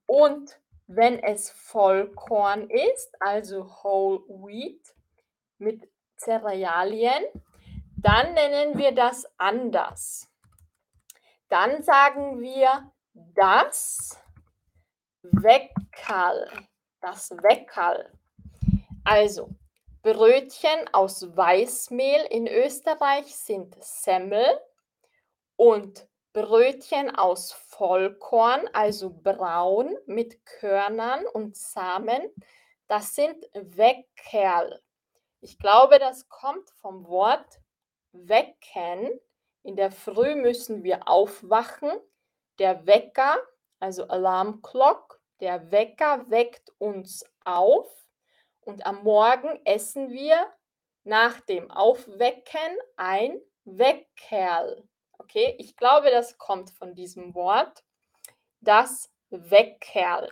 und 0.06 0.60
wenn 0.88 1.24
es 1.24 1.52
Vollkorn 1.52 2.70
ist, 2.70 3.16
also 3.22 3.70
Whole 3.84 4.20
Wheat 4.28 4.94
mit 5.60 5.90
Cerealien, 6.18 7.24
dann 7.96 8.34
nennen 8.34 8.78
wir 8.78 8.92
das 8.92 9.26
anders. 9.38 10.30
Dann 11.56 11.84
sagen 11.84 12.42
wir 12.42 12.92
das 13.16 14.22
Weckerl. 15.22 16.68
Das 17.00 17.32
Weckerl. 17.32 18.12
Also, 19.06 19.52
Brötchen 20.02 20.90
aus 20.92 21.34
Weißmehl 21.38 22.26
in 22.30 22.46
Österreich 22.46 23.34
sind 23.38 23.74
Semmel 23.82 24.46
und 25.56 26.06
Brötchen 26.34 27.16
aus 27.16 27.54
Vollkorn, 27.54 28.68
also 28.74 29.10
braun 29.10 29.96
mit 30.08 30.46
Körnern 30.46 31.26
und 31.26 31.56
Samen, 31.56 32.34
das 32.90 33.16
sind 33.16 33.42
Weckerl. 33.54 34.82
Ich 35.40 35.58
glaube, 35.58 36.00
das 36.00 36.28
kommt 36.28 36.70
vom 36.82 37.08
Wort 37.08 37.62
wecken. 38.12 39.10
In 39.66 39.76
der 39.76 39.92
Früh 39.92 40.36
müssen 40.36 40.84
wir 40.84 41.08
aufwachen. 41.08 41.90
Der 42.60 42.86
Wecker, 42.86 43.36
also 43.80 44.08
Alarm 44.08 44.62
Clock, 44.62 45.20
der 45.40 45.72
Wecker 45.72 46.30
weckt 46.30 46.72
uns 46.78 47.26
auf 47.44 47.88
und 48.62 48.86
am 48.86 49.04
Morgen 49.04 49.60
essen 49.66 50.12
wir 50.12 50.38
nach 51.04 51.40
dem 51.42 51.72
Aufwecken 51.72 52.78
ein 52.96 53.42
Weckerl. 53.64 54.88
Okay, 55.14 55.56
ich 55.58 55.76
glaube, 55.76 56.12
das 56.12 56.38
kommt 56.38 56.70
von 56.70 56.94
diesem 56.94 57.34
Wort. 57.34 57.84
Das 58.62 59.12
Weckerl. 59.32 60.30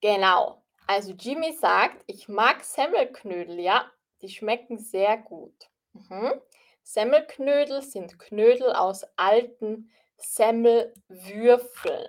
Genau. 0.00 0.64
Also 0.86 1.12
Jimmy 1.12 1.52
sagt, 1.52 2.02
ich 2.06 2.26
mag 2.26 2.64
Semmelknödel. 2.64 3.60
Ja, 3.60 3.92
die 4.22 4.30
schmecken 4.30 4.78
sehr 4.78 5.18
gut. 5.18 5.68
Mhm. 5.92 6.40
Semmelknödel 6.88 7.82
sind 7.82 8.16
Knödel 8.16 8.72
aus 8.72 9.04
alten 9.16 9.90
Semmelwürfeln. 10.18 12.08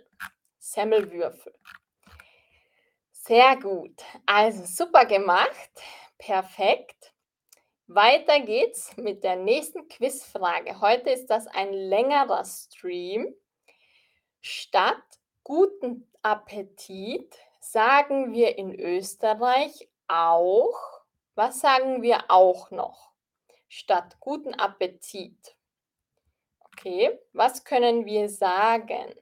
Semmelwürfel. 0.60 1.52
Sehr 3.12 3.56
gut. 3.56 4.04
Also 4.28 4.66
super 4.66 5.06
gemacht. 5.08 5.72
Perfekt. 6.20 7.12
Weiter 7.88 8.40
geht's 8.42 8.96
mit 8.98 9.24
der 9.24 9.36
nächsten 9.38 9.88
Quizfrage. 9.88 10.80
Heute 10.80 11.10
ist 11.10 11.26
das 11.26 11.48
ein 11.48 11.74
längerer 11.74 12.46
Stream. 12.46 13.34
Statt 14.42 15.02
guten 15.44 16.08
Appetit 16.22 17.36
sagen 17.60 18.32
wir 18.32 18.60
in 18.60 18.80
Österreich 18.80 19.90
auch, 20.08 21.02
was 21.34 21.62
sagen 21.62 22.04
wir 22.04 22.26
auch 22.30 22.70
noch? 22.70 23.17
Statt 23.70 24.18
guten 24.20 24.54
Appetit. 24.54 25.56
Okay, 26.60 27.20
was 27.34 27.64
können 27.64 28.06
wir 28.06 28.30
sagen? 28.30 29.14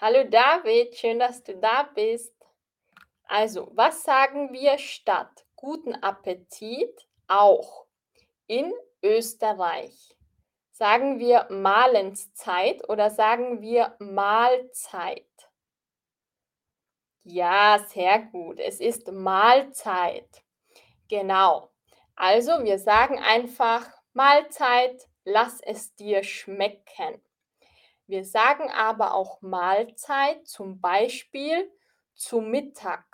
Hallo 0.00 0.24
David, 0.24 0.96
schön, 0.96 1.18
dass 1.18 1.42
du 1.42 1.56
da 1.56 1.82
bist. 1.82 2.34
Also, 3.24 3.70
was 3.74 4.02
sagen 4.02 4.52
wir 4.52 4.78
statt 4.78 5.44
guten 5.56 5.94
Appetit 5.94 7.06
auch 7.28 7.86
in 8.46 8.72
Österreich. 9.02 10.16
Sagen 10.70 11.18
wir 11.18 11.46
Mahlenszeit 11.50 12.88
oder 12.88 13.10
sagen 13.10 13.60
wir 13.60 13.94
Mahlzeit? 13.98 15.26
Ja, 17.22 17.78
sehr 17.88 18.20
gut. 18.20 18.58
Es 18.58 18.80
ist 18.80 19.12
Mahlzeit. 19.12 20.42
Genau. 21.08 21.69
Also 22.22 22.64
wir 22.64 22.78
sagen 22.78 23.18
einfach 23.18 23.90
Mahlzeit, 24.12 25.08
lass 25.24 25.62
es 25.62 25.94
dir 25.94 26.22
schmecken. 26.22 27.22
Wir 28.06 28.26
sagen 28.26 28.68
aber 28.70 29.14
auch 29.14 29.40
Mahlzeit 29.40 30.46
zum 30.46 30.82
Beispiel 30.82 31.72
zu 32.14 32.42
Mittag. 32.42 33.06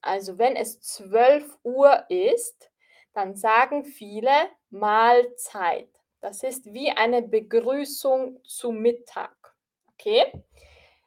Also 0.00 0.38
wenn 0.38 0.56
es 0.56 0.80
12 0.80 1.58
Uhr 1.62 2.06
ist, 2.08 2.70
dann 3.12 3.36
sagen 3.36 3.84
viele 3.84 4.32
Mahlzeit. 4.70 5.90
Das 6.22 6.42
ist 6.42 6.64
wie 6.72 6.90
eine 6.90 7.20
Begrüßung 7.20 8.42
zu 8.44 8.72
Mittag. 8.72 9.54
Okay? 9.92 10.24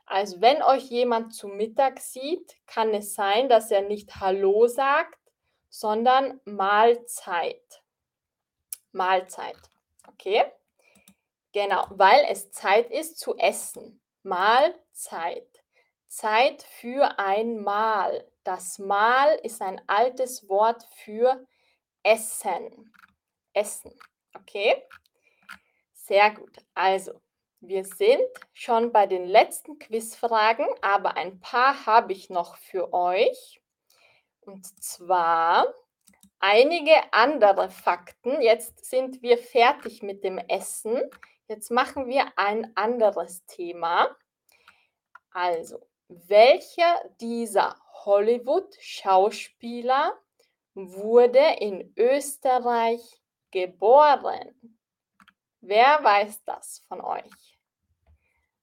Also 0.06 0.42
wenn 0.42 0.62
euch 0.62 0.92
jemand 0.92 1.34
zu 1.34 1.48
Mittag 1.48 2.02
sieht, 2.02 2.56
kann 2.68 2.94
es 2.94 3.16
sein, 3.16 3.50
dass 3.50 3.72
er 3.72 3.82
nicht 3.82 4.20
Hallo 4.20 4.68
sagt, 4.68 5.18
sondern 5.70 6.40
Mahlzeit. 6.46 7.84
Mahlzeit. 8.92 9.58
Okay? 10.08 10.46
Genau, 11.54 11.86
weil 11.90 12.26
es 12.30 12.52
Zeit 12.52 12.92
ist 12.92 13.20
zu 13.20 13.38
essen. 13.38 14.02
Mahlzeit. 14.24 15.64
Zeit 16.08 16.64
für 16.64 17.20
ein 17.20 17.62
Mahl. 17.62 18.30
Das 18.44 18.80
Mahl 18.80 19.36
ist 19.44 19.62
ein 19.62 19.82
altes 19.88 20.48
Wort 20.48 20.84
für 21.04 21.46
Essen. 22.04 22.94
Essen. 23.54 23.94
Okay? 24.34 24.84
Sehr 25.94 26.32
gut. 26.32 26.58
Also, 26.74 27.22
wir 27.60 27.84
sind 27.84 28.22
schon 28.54 28.92
bei 28.92 29.08
den 29.08 29.26
letzten 29.26 29.80
Quizfragen, 29.80 30.68
aber 30.82 31.18
ein 31.18 31.40
paar 31.40 31.86
habe 31.86 32.14
ich 32.14 32.30
noch 32.30 32.56
für 32.56 32.94
euch. 32.94 33.62
Und 34.48 34.66
zwar 34.82 35.68
einige 36.40 36.96
andere 37.12 37.70
Fakten. 37.70 38.42
Jetzt 38.42 38.86
sind 38.86 39.22
wir 39.22 39.38
fertig 39.38 40.02
mit 40.02 40.24
dem 40.24 40.38
Essen. 40.38 41.02
Jetzt 41.50 41.70
machen 41.70 42.08
wir 42.08 42.32
ein 42.38 42.72
anderes 42.78 43.46
Thema. 43.46 44.16
Also, 45.32 45.86
welcher 46.08 47.04
dieser 47.20 47.76
Hollywood-Schauspieler 48.06 50.18
wurde 50.76 51.58
in 51.60 51.92
Österreich 51.98 53.02
geboren? 53.52 54.78
Wer 55.60 56.02
weiß 56.02 56.46
das 56.46 56.86
von 56.88 57.02
euch? 57.02 57.60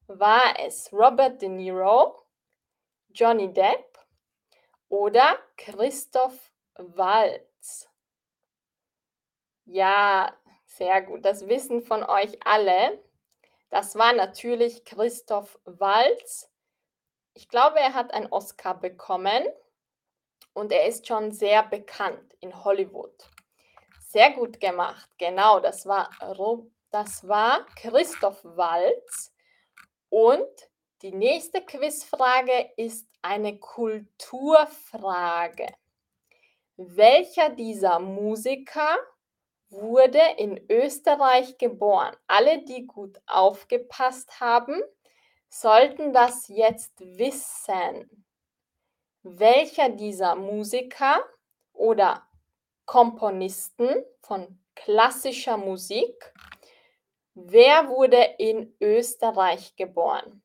War 0.06 0.58
es 0.60 0.90
Robert 0.94 1.42
De 1.42 1.50
Niro, 1.50 2.22
Johnny 3.10 3.52
Depp 3.52 3.93
oder 4.94 5.36
Christoph 5.56 6.52
Waltz? 6.76 7.90
Ja, 9.64 10.32
sehr 10.66 11.02
gut. 11.02 11.24
Das 11.24 11.48
wissen 11.48 11.82
von 11.82 12.04
euch 12.04 12.38
alle. 12.46 13.02
Das 13.70 13.96
war 13.96 14.12
natürlich 14.12 14.84
Christoph 14.84 15.58
Waltz. 15.64 16.48
Ich 17.32 17.48
glaube, 17.48 17.80
er 17.80 17.94
hat 17.94 18.14
einen 18.14 18.30
Oscar 18.30 18.78
bekommen 18.78 19.44
und 20.52 20.70
er 20.70 20.86
ist 20.86 21.08
schon 21.08 21.32
sehr 21.32 21.64
bekannt 21.64 22.32
in 22.38 22.62
Hollywood. 22.62 23.28
Sehr 23.98 24.30
gut 24.30 24.60
gemacht. 24.60 25.10
Genau, 25.18 25.58
das 25.58 25.86
war, 25.86 26.08
das 26.90 27.26
war 27.26 27.66
Christoph 27.74 28.44
Waltz. 28.44 29.32
Und 30.08 30.70
die 31.04 31.12
nächste 31.12 31.60
Quizfrage 31.60 32.72
ist 32.78 33.06
eine 33.20 33.58
Kulturfrage. 33.58 35.66
Welcher 36.78 37.50
dieser 37.50 37.98
Musiker 37.98 38.96
wurde 39.68 40.22
in 40.38 40.58
Österreich 40.70 41.58
geboren. 41.58 42.16
Alle, 42.26 42.64
die 42.64 42.86
gut 42.86 43.20
aufgepasst 43.26 44.40
haben, 44.40 44.80
sollten 45.50 46.14
das 46.14 46.48
jetzt 46.48 46.98
wissen. 47.00 48.24
Welcher 49.22 49.90
dieser 49.90 50.36
Musiker 50.36 51.22
oder 51.74 52.26
Komponisten 52.86 54.06
von 54.22 54.58
klassischer 54.74 55.58
Musik, 55.58 56.32
wer 57.34 57.90
wurde 57.90 58.36
in 58.38 58.74
Österreich 58.80 59.76
geboren? 59.76 60.40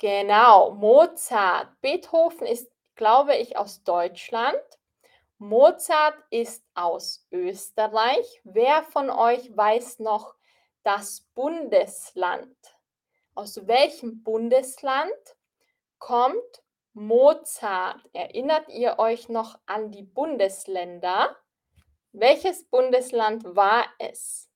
Genau, 0.00 0.70
Mozart. 0.70 1.78
Beethoven 1.82 2.46
ist, 2.46 2.72
glaube 2.94 3.36
ich, 3.36 3.58
aus 3.58 3.84
Deutschland. 3.84 4.58
Mozart 5.36 6.16
ist 6.30 6.64
aus 6.72 7.26
Österreich. 7.30 8.40
Wer 8.44 8.82
von 8.82 9.10
euch 9.10 9.54
weiß 9.54 9.98
noch 9.98 10.34
das 10.84 11.28
Bundesland? 11.34 12.56
Aus 13.34 13.66
welchem 13.66 14.22
Bundesland 14.22 15.12
kommt 15.98 16.62
Mozart? 16.94 18.00
Erinnert 18.14 18.70
ihr 18.70 18.98
euch 18.98 19.28
noch 19.28 19.58
an 19.66 19.90
die 19.90 20.04
Bundesländer? 20.04 21.36
Welches 22.12 22.64
Bundesland 22.64 23.44
war 23.54 23.84
es? 23.98 24.48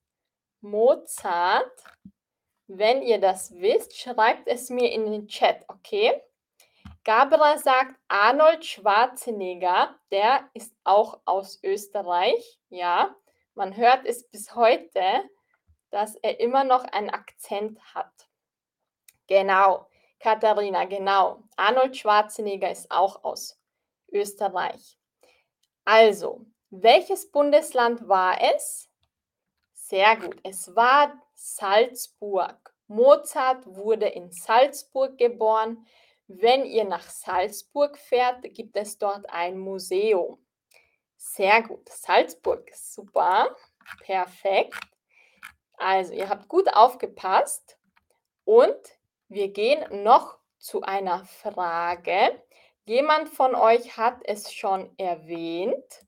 Mozart. 0.61 1.83
Wenn 2.67 3.03
ihr 3.03 3.19
das 3.19 3.53
wisst, 3.53 3.97
schreibt 3.97 4.47
es 4.47 4.69
mir 4.69 4.91
in 4.91 5.05
den 5.11 5.27
Chat, 5.27 5.63
okay? 5.67 6.21
Gabra 7.03 7.59
sagt 7.59 7.95
Arnold 8.07 8.65
Schwarzenegger, 8.65 9.95
der 10.09 10.49
ist 10.53 10.75
auch 10.83 11.19
aus 11.25 11.59
Österreich. 11.63 12.59
Ja, 12.69 13.15
man 13.53 13.77
hört 13.77 14.05
es 14.05 14.27
bis 14.27 14.55
heute, 14.55 15.01
dass 15.91 16.15
er 16.15 16.39
immer 16.39 16.63
noch 16.63 16.83
einen 16.85 17.11
Akzent 17.11 17.79
hat. 17.93 18.11
Genau, 19.27 19.87
Katharina, 20.19 20.85
genau. 20.85 21.43
Arnold 21.55 21.95
Schwarzenegger 21.95 22.71
ist 22.71 22.89
auch 22.89 23.23
aus 23.23 23.59
Österreich. 24.11 24.97
Also, 25.83 26.43
welches 26.71 27.31
Bundesland 27.31 28.07
war 28.07 28.41
es? 28.41 28.89
Sehr 29.73 30.15
gut, 30.15 30.39
es 30.41 30.75
war 30.75 31.13
Salzburg. 31.45 32.73
Mozart 32.87 33.67
wurde 33.67 34.07
in 34.07 34.31
Salzburg 34.31 35.15
geboren. 35.19 35.85
Wenn 36.27 36.65
ihr 36.65 36.85
nach 36.85 37.07
Salzburg 37.07 37.99
fährt, 37.99 38.41
gibt 38.55 38.75
es 38.75 38.97
dort 38.97 39.29
ein 39.29 39.59
Museum. 39.59 40.43
Sehr 41.15 41.61
gut. 41.61 41.87
Salzburg, 41.87 42.67
super. 42.73 43.55
Perfekt. 43.99 44.79
Also, 45.77 46.13
ihr 46.13 46.29
habt 46.29 46.47
gut 46.47 46.67
aufgepasst 46.73 47.77
und 48.43 48.75
wir 49.27 49.49
gehen 49.49 50.03
noch 50.03 50.39
zu 50.57 50.81
einer 50.81 51.25
Frage. 51.25 52.41
Jemand 52.85 53.29
von 53.29 53.53
euch 53.53 53.97
hat 53.97 54.19
es 54.23 54.51
schon 54.51 54.91
erwähnt. 54.97 56.05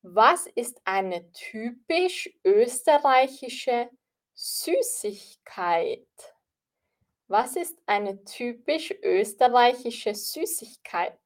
Was 0.00 0.46
ist 0.46 0.80
eine 0.84 1.30
typisch 1.32 2.30
österreichische 2.42 3.90
Süßigkeit? 4.44 6.04
Was 7.28 7.54
ist 7.54 7.78
eine 7.86 8.24
typisch 8.24 8.90
österreichische 8.90 10.16
Süßigkeit? 10.16 11.16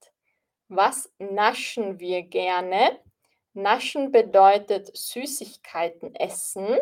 Was 0.68 1.10
naschen 1.18 1.98
wir 1.98 2.24
gerne? 2.24 3.00
Naschen 3.54 4.12
bedeutet 4.12 4.94
Süßigkeiten 4.94 6.14
essen. 6.16 6.78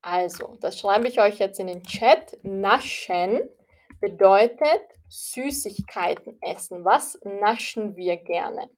Also, 0.00 0.56
das 0.60 0.78
schreibe 0.78 1.08
ich 1.08 1.20
euch 1.20 1.40
jetzt 1.40 1.58
in 1.58 1.66
den 1.66 1.82
Chat. 1.82 2.38
Naschen 2.44 3.50
bedeutet 3.98 4.82
Süßigkeiten 5.08 6.40
essen. 6.40 6.84
Was 6.84 7.18
naschen 7.24 7.96
wir 7.96 8.16
gerne? 8.16 8.70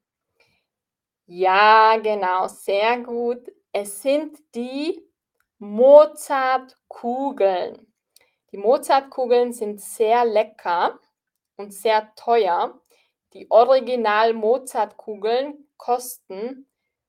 Ja, 1.27 1.99
genau, 1.99 2.49
sehr 2.49 3.01
gut. 3.01 3.47
Es 3.71 4.01
sind 4.01 4.39
die 4.55 5.10
Mozartkugeln. 5.61 7.87
Die 8.51 8.57
Mozartkugeln 8.57 9.53
sind 9.53 9.81
sehr 9.81 10.25
lecker 10.25 10.99
und 11.57 11.73
sehr 11.73 12.13
teuer. 12.17 12.81
Die 13.35 13.49
Original 13.51 14.33
Mozartkugeln 14.33 15.69
kosten, 15.77 16.67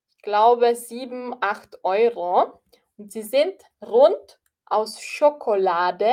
ich 0.10 0.22
glaube, 0.22 0.76
7, 0.76 1.36
8 1.40 1.84
Euro. 1.84 2.62
Und 2.98 3.12
sie 3.12 3.24
sind 3.24 3.60
rund 3.82 4.40
aus 4.66 5.02
Schokolade 5.02 6.12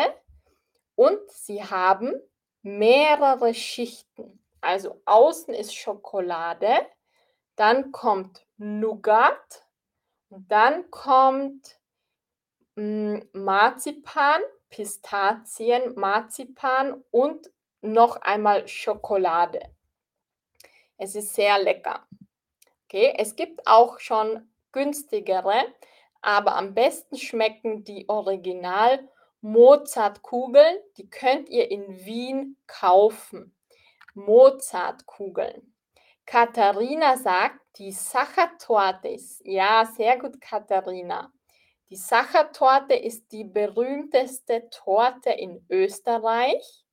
und 0.95 1.21
sie 1.31 1.63
haben 1.63 2.15
mehrere 2.63 3.53
Schichten. 3.53 4.43
Also 4.61 5.01
außen 5.05 5.53
ist 5.55 5.75
Schokolade, 5.75 6.87
dann 7.57 7.93
kommt 7.93 8.47
Nougat 8.57 9.69
dann 10.31 10.91
kommt 10.91 11.78
mm, 12.79 13.21
Marzipan 13.33 14.41
Pistazien, 14.71 15.95
Marzipan 15.95 17.03
und 17.11 17.51
noch 17.81 18.17
einmal 18.17 18.67
Schokolade. 18.69 19.61
Es 20.97 21.15
ist 21.15 21.35
sehr 21.35 21.59
lecker. 21.63 22.07
Okay, 22.85 23.15
es 23.17 23.37
gibt 23.37 23.67
auch 23.67 23.99
schon 24.01 24.49
günstigere, 24.73 25.65
aber 26.21 26.57
am 26.57 26.75
besten 26.75 27.17
schmecken 27.17 27.85
die 27.85 28.09
Original 28.09 29.09
Mozartkugeln. 29.41 30.79
Die 30.97 31.09
könnt 31.09 31.49
ihr 31.49 31.71
in 31.71 32.05
Wien 32.05 32.57
kaufen. 32.67 33.55
Mozartkugeln. 34.15 35.75
Katharina 36.27 37.17
sagt, 37.17 37.61
die 37.77 37.93
Sachertorte 37.93 39.09
ist. 39.09 39.41
Ja, 39.45 39.87
sehr 39.97 40.19
gut, 40.19 40.41
Katharina. 40.41 41.33
Die 41.91 41.97
Sachertorte 41.97 42.95
ist 42.95 43.33
die 43.33 43.45
berühmteste 43.45 44.69
Torte 44.69 45.31
in 45.31 45.65
Österreich. 45.71 46.85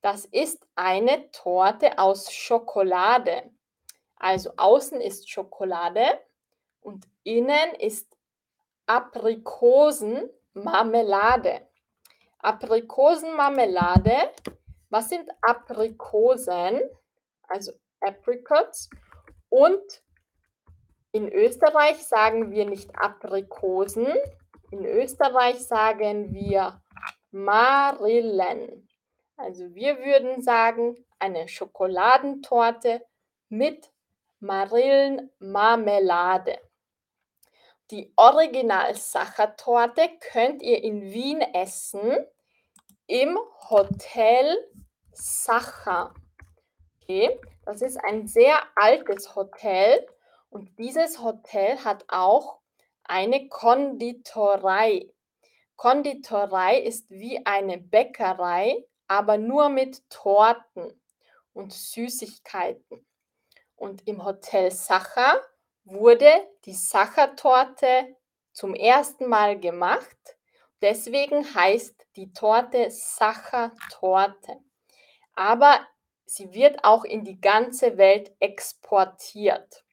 Das 0.00 0.24
ist 0.24 0.66
eine 0.74 1.30
Torte 1.30 1.98
aus 1.98 2.32
Schokolade. 2.32 3.50
Also 4.16 4.52
außen 4.56 5.02
ist 5.02 5.28
Schokolade 5.28 6.18
und 6.80 7.06
innen 7.22 7.74
ist 7.78 8.16
Aprikosenmarmelade. 8.86 11.68
Aprikosenmarmelade. 12.38 14.32
Was 14.88 15.10
sind 15.10 15.28
Aprikosen? 15.42 16.80
Also 17.42 17.72
Apricots 18.00 18.88
und 19.50 20.02
In 21.14 21.32
Österreich 21.32 22.04
sagen 22.04 22.50
wir 22.50 22.66
nicht 22.66 22.98
Aprikosen. 22.98 24.12
In 24.72 24.84
Österreich 24.84 25.60
sagen 25.60 26.34
wir 26.34 26.82
Marillen. 27.30 28.88
Also 29.36 29.72
wir 29.76 30.00
würden 30.00 30.42
sagen 30.42 31.06
eine 31.20 31.46
Schokoladentorte 31.46 33.06
mit 33.48 33.92
Marillenmarmelade. 34.40 36.58
Die 37.92 38.12
Original-Sachertorte 38.16 40.10
könnt 40.32 40.62
ihr 40.62 40.82
in 40.82 41.12
Wien 41.12 41.42
essen 41.42 42.26
im 43.06 43.38
Hotel 43.70 44.58
Sacher. 45.12 46.12
Okay, 47.00 47.38
das 47.64 47.82
ist 47.82 47.98
ein 47.98 48.26
sehr 48.26 48.60
altes 48.74 49.36
Hotel 49.36 50.04
und 50.54 50.78
dieses 50.78 51.20
Hotel 51.20 51.78
hat 51.82 52.04
auch 52.06 52.60
eine 53.02 53.48
Konditorei. 53.48 55.10
Konditorei 55.74 56.78
ist 56.78 57.10
wie 57.10 57.44
eine 57.44 57.78
Bäckerei, 57.78 58.86
aber 59.08 59.36
nur 59.36 59.68
mit 59.68 60.08
Torten 60.10 61.02
und 61.54 61.72
Süßigkeiten. 61.72 63.04
Und 63.74 64.06
im 64.06 64.24
Hotel 64.24 64.70
Sacher 64.70 65.42
wurde 65.82 66.30
die 66.64 66.74
Sachertorte 66.74 68.16
zum 68.52 68.76
ersten 68.76 69.28
Mal 69.28 69.58
gemacht. 69.58 70.38
Deswegen 70.80 71.52
heißt 71.52 72.06
die 72.14 72.32
Torte 72.32 72.92
Sachertorte. 72.92 74.60
Aber 75.34 75.84
sie 76.26 76.52
wird 76.52 76.84
auch 76.84 77.02
in 77.02 77.24
die 77.24 77.40
ganze 77.40 77.96
Welt 77.96 78.32
exportiert. 78.38 79.83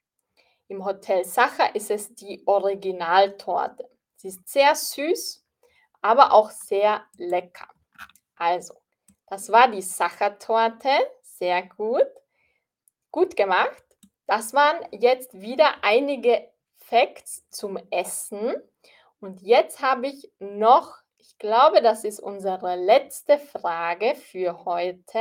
Im 0.72 0.86
Hotel 0.86 1.26
Sacher 1.26 1.76
ist 1.76 1.91
es 1.91 2.15
die 2.15 2.43
Originaltorte. 2.45 3.89
Sie 4.15 4.30
ist 4.30 4.47
sehr 4.47 4.74
süß, 4.74 5.45
aber 6.01 6.32
auch 6.32 6.49
sehr 6.49 7.03
lecker. 7.17 7.67
Also, 8.38 8.76
das 9.28 9.51
war 9.51 9.67
die 9.67 9.82
Sachertorte. 9.82 10.89
Sehr 11.24 11.63
gut. 11.63 12.07
Gut 13.11 13.36
gemacht. 13.36 13.84
Das 14.28 14.53
waren 14.53 14.78
jetzt 14.91 15.41
wieder 15.41 15.84
einige 15.84 16.49
Facts 16.78 17.43
zum 17.49 17.78
Essen. 17.89 18.55
Und 19.19 19.41
jetzt 19.41 19.82
habe 19.82 20.07
ich 20.07 20.32
noch, 20.39 20.99
ich 21.17 21.38
glaube, 21.38 21.82
das 21.82 22.05
ist 22.05 22.22
unsere 22.22 22.78
letzte 22.78 23.38
Frage 23.38 24.15
für 24.15 24.63
heute. 24.63 25.19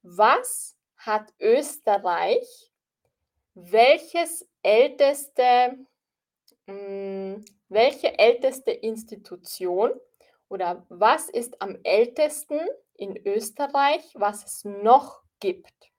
Was 0.00 0.74
hat 0.96 1.34
Österreich? 1.38 2.71
Welches 3.54 4.48
älteste, 4.62 5.76
mh, 6.66 6.72
hm, 6.72 7.44
welche 7.68 8.18
älteste 8.18 8.70
Institution 8.70 9.92
oder 10.48 10.86
was 10.88 11.28
ist 11.28 11.60
am 11.60 11.78
ältesten 11.82 12.60
in 12.94 13.16
Österreich, 13.26 14.02
was 14.14 14.44
es 14.44 14.64
noch 14.64 15.22
gibt? 15.40 15.92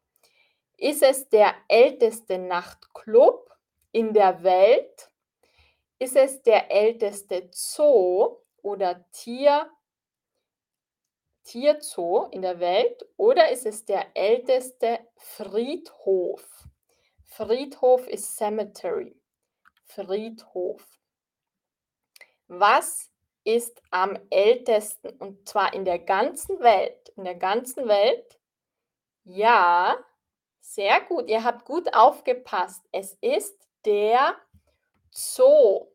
Ist 0.78 1.04
es 1.04 1.30
der 1.30 1.54
älteste 1.68 2.39
Nachtclub 2.39 3.49
in 3.91 4.14
der 4.14 4.43
Welt? 4.43 5.12
Ist 5.99 6.16
es 6.16 6.41
der 6.41 6.72
älteste 6.72 7.49
Zoo 7.51 8.38
oder 8.64 9.06
Tier, 9.12 9.70
Tierzoo 11.43 12.30
in 12.32 12.41
der 12.41 12.60
Welt? 12.60 13.06
Oder 13.16 13.51
ist 13.51 13.66
es 13.68 13.86
der 13.86 14.08
älteste 14.16 14.99
Friedhof? 15.18 16.64
Friedhof 17.36 18.08
ist 18.08 18.38
Cemetery. 18.38 19.20
Friedhof. 19.86 20.86
Was 22.48 23.10
ist 23.44 23.82
am 23.90 24.20
ältesten 24.30 25.10
und 25.18 25.50
zwar 25.50 25.74
in 25.74 25.84
der 25.84 25.98
ganzen 25.98 26.60
Welt? 26.60 27.10
In 27.16 27.24
der 27.24 27.34
ganzen 27.34 27.88
Welt? 27.88 28.40
Ja, 29.24 29.98
sehr 30.60 31.02
gut. 31.02 31.28
Ihr 31.28 31.44
habt 31.44 31.66
gut 31.66 31.92
aufgepasst. 31.96 32.86
Es 32.92 33.18
ist 33.20 33.68
der 33.84 34.36
Zoo. 35.10 35.88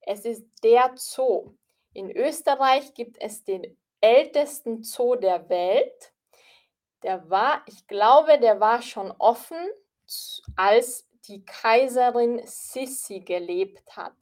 Es 0.00 0.24
ist 0.24 0.46
der 0.62 0.94
Zoo. 0.96 1.52
In 1.92 2.10
Österreich 2.10 2.94
gibt 2.94 3.20
es 3.20 3.44
den 3.44 3.76
ältesten 4.00 4.82
Zoo 4.82 5.16
der 5.16 5.46
Welt. 5.50 6.14
Der 7.02 7.28
war, 7.28 7.62
ich 7.66 7.86
glaube, 7.86 8.40
der 8.40 8.60
war 8.60 8.80
schon 8.80 9.10
offen, 9.18 9.58
als 10.56 11.06
die 11.28 11.44
Kaiserin 11.44 12.42
Sissi 12.46 13.20
gelebt 13.20 13.96
hat. 13.96 14.14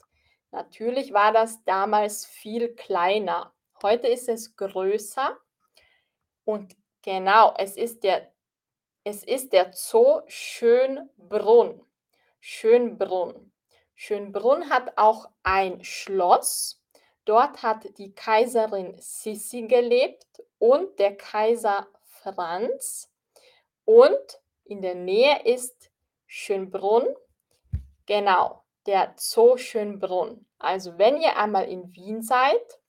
Natürlich 0.51 1.13
war 1.13 1.33
das 1.33 1.63
damals 1.65 2.25
viel 2.27 2.75
kleiner. 2.75 3.53
Heute 3.83 4.09
ist 4.09 4.29
es 4.29 4.57
größer. 4.57 5.37
Und 6.45 6.77
genau, 7.03 7.55
es 7.59 7.77
ist 7.77 8.05
der, 8.05 8.33
es 9.03 9.25
ist 9.25 9.53
der 9.53 9.73
Zoo 9.73 10.23
Schönbrunn. 10.27 11.85
Schönbrunn. 12.41 13.53
Schönbrunn 13.95 14.71
hat 14.71 14.97
auch 14.97 15.29
ein 15.43 15.83
Schloss. 15.85 16.81
Dort 17.25 17.63
hat 17.63 17.99
die 17.99 18.15
Kaiserin 18.15 18.97
Sissi 19.01 19.63
gelebt 19.63 20.43
und 20.59 20.99
der 20.99 21.17
Kaiser 21.17 21.89
Franz. 22.03 23.11
Und 23.85 24.41
in 24.65 24.83
der 24.83 24.95
Nähe 24.95 25.43
ist 25.45 25.91
Schönbrunn. 26.27 27.07
Genau, 28.07 28.65
der 28.87 29.15
Zoo 29.17 29.57
Schönbrunn. 29.57 30.47
Also 30.59 30.99
wenn 30.99 31.21
ihr 31.21 31.37
einmal 31.37 31.69
in 31.69 31.95
Wien 31.95 32.23
seid, 32.23 32.81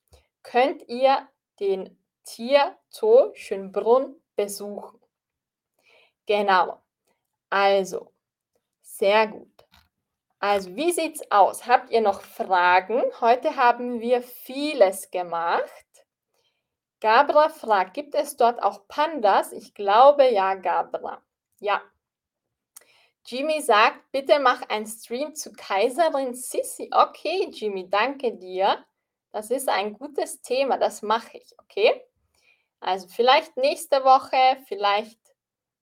könnt 0.43 0.87
ihr 0.87 1.27
den 1.59 1.97
Tierzoo 2.23 3.31
Schönbrunn 3.33 4.15
besuchen. 4.35 4.99
Genau. 6.25 6.81
Also, 7.49 8.11
sehr 8.81 9.27
gut. 9.27 9.65
Also, 10.39 10.75
wie 10.75 10.91
sieht's 10.91 11.21
aus? 11.31 11.65
Habt 11.65 11.91
ihr 11.91 12.01
noch 12.01 12.21
Fragen? 12.21 13.01
Heute 13.21 13.55
haben 13.55 13.99
wir 13.99 14.21
vieles 14.21 15.09
gemacht. 15.11 15.63
Gabra 16.99 17.49
fragt, 17.49 17.93
gibt 17.93 18.15
es 18.15 18.35
dort 18.35 18.61
auch 18.61 18.87
Pandas? 18.87 19.51
Ich 19.51 19.73
glaube 19.73 20.29
ja, 20.29 20.55
Gabra. 20.55 21.24
Ja, 21.59 21.81
Jimmy 23.27 23.59
sagt, 23.59 24.11
bitte 24.11 24.39
mach 24.39 24.61
einen 24.69 24.85
Stream 24.85 25.33
zu 25.33 25.51
Kaiserin 25.51 26.35
Sissi. 26.35 26.89
Okay, 26.91 27.49
Jimmy, 27.51 27.89
danke 27.89 28.37
dir. 28.37 28.85
Das 29.31 29.49
ist 29.49 29.67
ein 29.67 29.93
gutes 29.93 30.41
Thema, 30.43 30.77
das 30.77 31.01
mache 31.01 31.37
ich, 31.37 31.55
okay? 31.57 32.05
Also 32.79 33.07
vielleicht 33.07 33.57
nächste 33.57 34.03
Woche, 34.03 34.37
vielleicht 34.67 35.19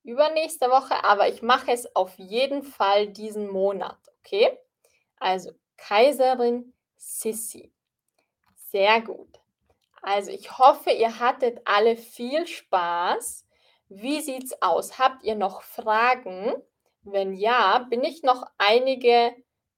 übernächste 0.03 0.69
Woche, 0.69 1.03
aber 1.03 1.27
ich 1.27 1.41
mache 1.41 1.71
es 1.71 1.93
auf 1.97 2.17
jeden 2.17 2.63
Fall 2.63 3.09
diesen 3.09 3.49
Monat, 3.49 3.99
okay? 4.19 4.57
Also 5.17 5.51
Kaiserin 5.75 6.73
Sissi. 6.95 7.73
Sehr 8.71 9.01
gut. 9.01 9.41
Also 10.01 10.31
ich 10.31 10.57
hoffe, 10.57 10.91
ihr 10.91 11.19
hattet 11.19 11.59
alle 11.65 11.97
viel 11.97 12.47
Spaß. 12.47 13.42
Wie 13.95 14.21
sieht's 14.21 14.59
aus? 14.59 14.97
Habt 14.97 15.23
ihr 15.23 15.35
noch 15.35 15.61
Fragen? 15.61 16.51
Wenn 17.03 17.33
ja, 17.33 17.85
bin 17.91 18.03
ich 18.03 18.23
noch 18.23 18.43
einige 18.57 19.35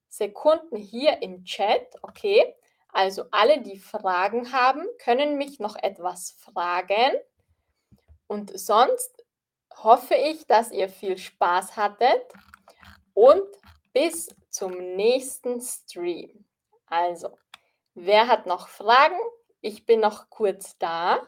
Sekunden 0.07 0.77
hier 0.77 1.21
im 1.21 1.43
Chat. 1.43 1.85
Okay, 2.01 2.55
also 2.93 3.25
alle, 3.31 3.59
die 3.59 3.77
Fragen 3.77 4.53
haben, 4.53 4.87
können 5.03 5.35
mich 5.37 5.59
noch 5.59 5.75
etwas 5.75 6.31
fragen. 6.39 7.11
Und 8.27 8.57
sonst 8.57 9.25
hoffe 9.75 10.15
ich, 10.15 10.47
dass 10.47 10.71
ihr 10.71 10.87
viel 10.87 11.17
Spaß 11.17 11.75
hattet 11.75 12.23
und 13.13 13.43
bis 13.91 14.33
zum 14.49 14.95
nächsten 14.95 15.59
Stream. 15.59 16.45
Also, 16.85 17.37
wer 17.95 18.29
hat 18.29 18.45
noch 18.45 18.69
Fragen? 18.69 19.19
Ich 19.59 19.85
bin 19.85 19.99
noch 19.99 20.29
kurz 20.29 20.77
da. 20.77 21.27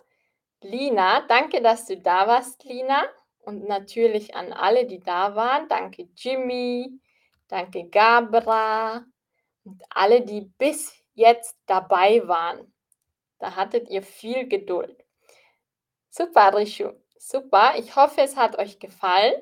Lina, 0.61 1.21
danke, 1.27 1.61
dass 1.61 1.85
du 1.85 1.97
da 1.97 2.27
warst, 2.27 2.63
Lina. 2.63 3.05
Und 3.39 3.67
natürlich 3.67 4.35
an 4.35 4.51
alle, 4.51 4.85
die 4.85 4.99
da 4.99 5.35
waren. 5.35 5.69
Danke 5.69 6.09
Jimmy, 6.15 6.99
danke 7.47 7.87
Gabra 7.89 9.05
und 9.63 9.83
alle, 9.89 10.21
die 10.21 10.41
bis 10.57 10.93
jetzt 11.13 11.57
dabei 11.65 12.27
waren. 12.27 12.73
Da 13.39 13.55
hattet 13.55 13.89
ihr 13.89 14.03
viel 14.03 14.47
Geduld. 14.47 15.05
Super, 16.09 16.55
Rishu. 16.55 16.91
Super. 17.17 17.75
Ich 17.77 17.95
hoffe, 17.95 18.21
es 18.21 18.35
hat 18.35 18.57
euch 18.57 18.79
gefallen. 18.79 19.35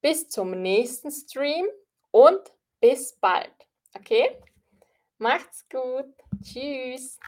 Bis 0.00 0.28
zum 0.28 0.50
nächsten 0.50 1.10
Stream 1.10 1.66
und 2.10 2.40
bis 2.80 3.16
bald. 3.20 3.54
Okay? 3.94 4.38
Macht's 5.18 5.66
gut. 5.68 6.14
Tschüss. 6.42 7.18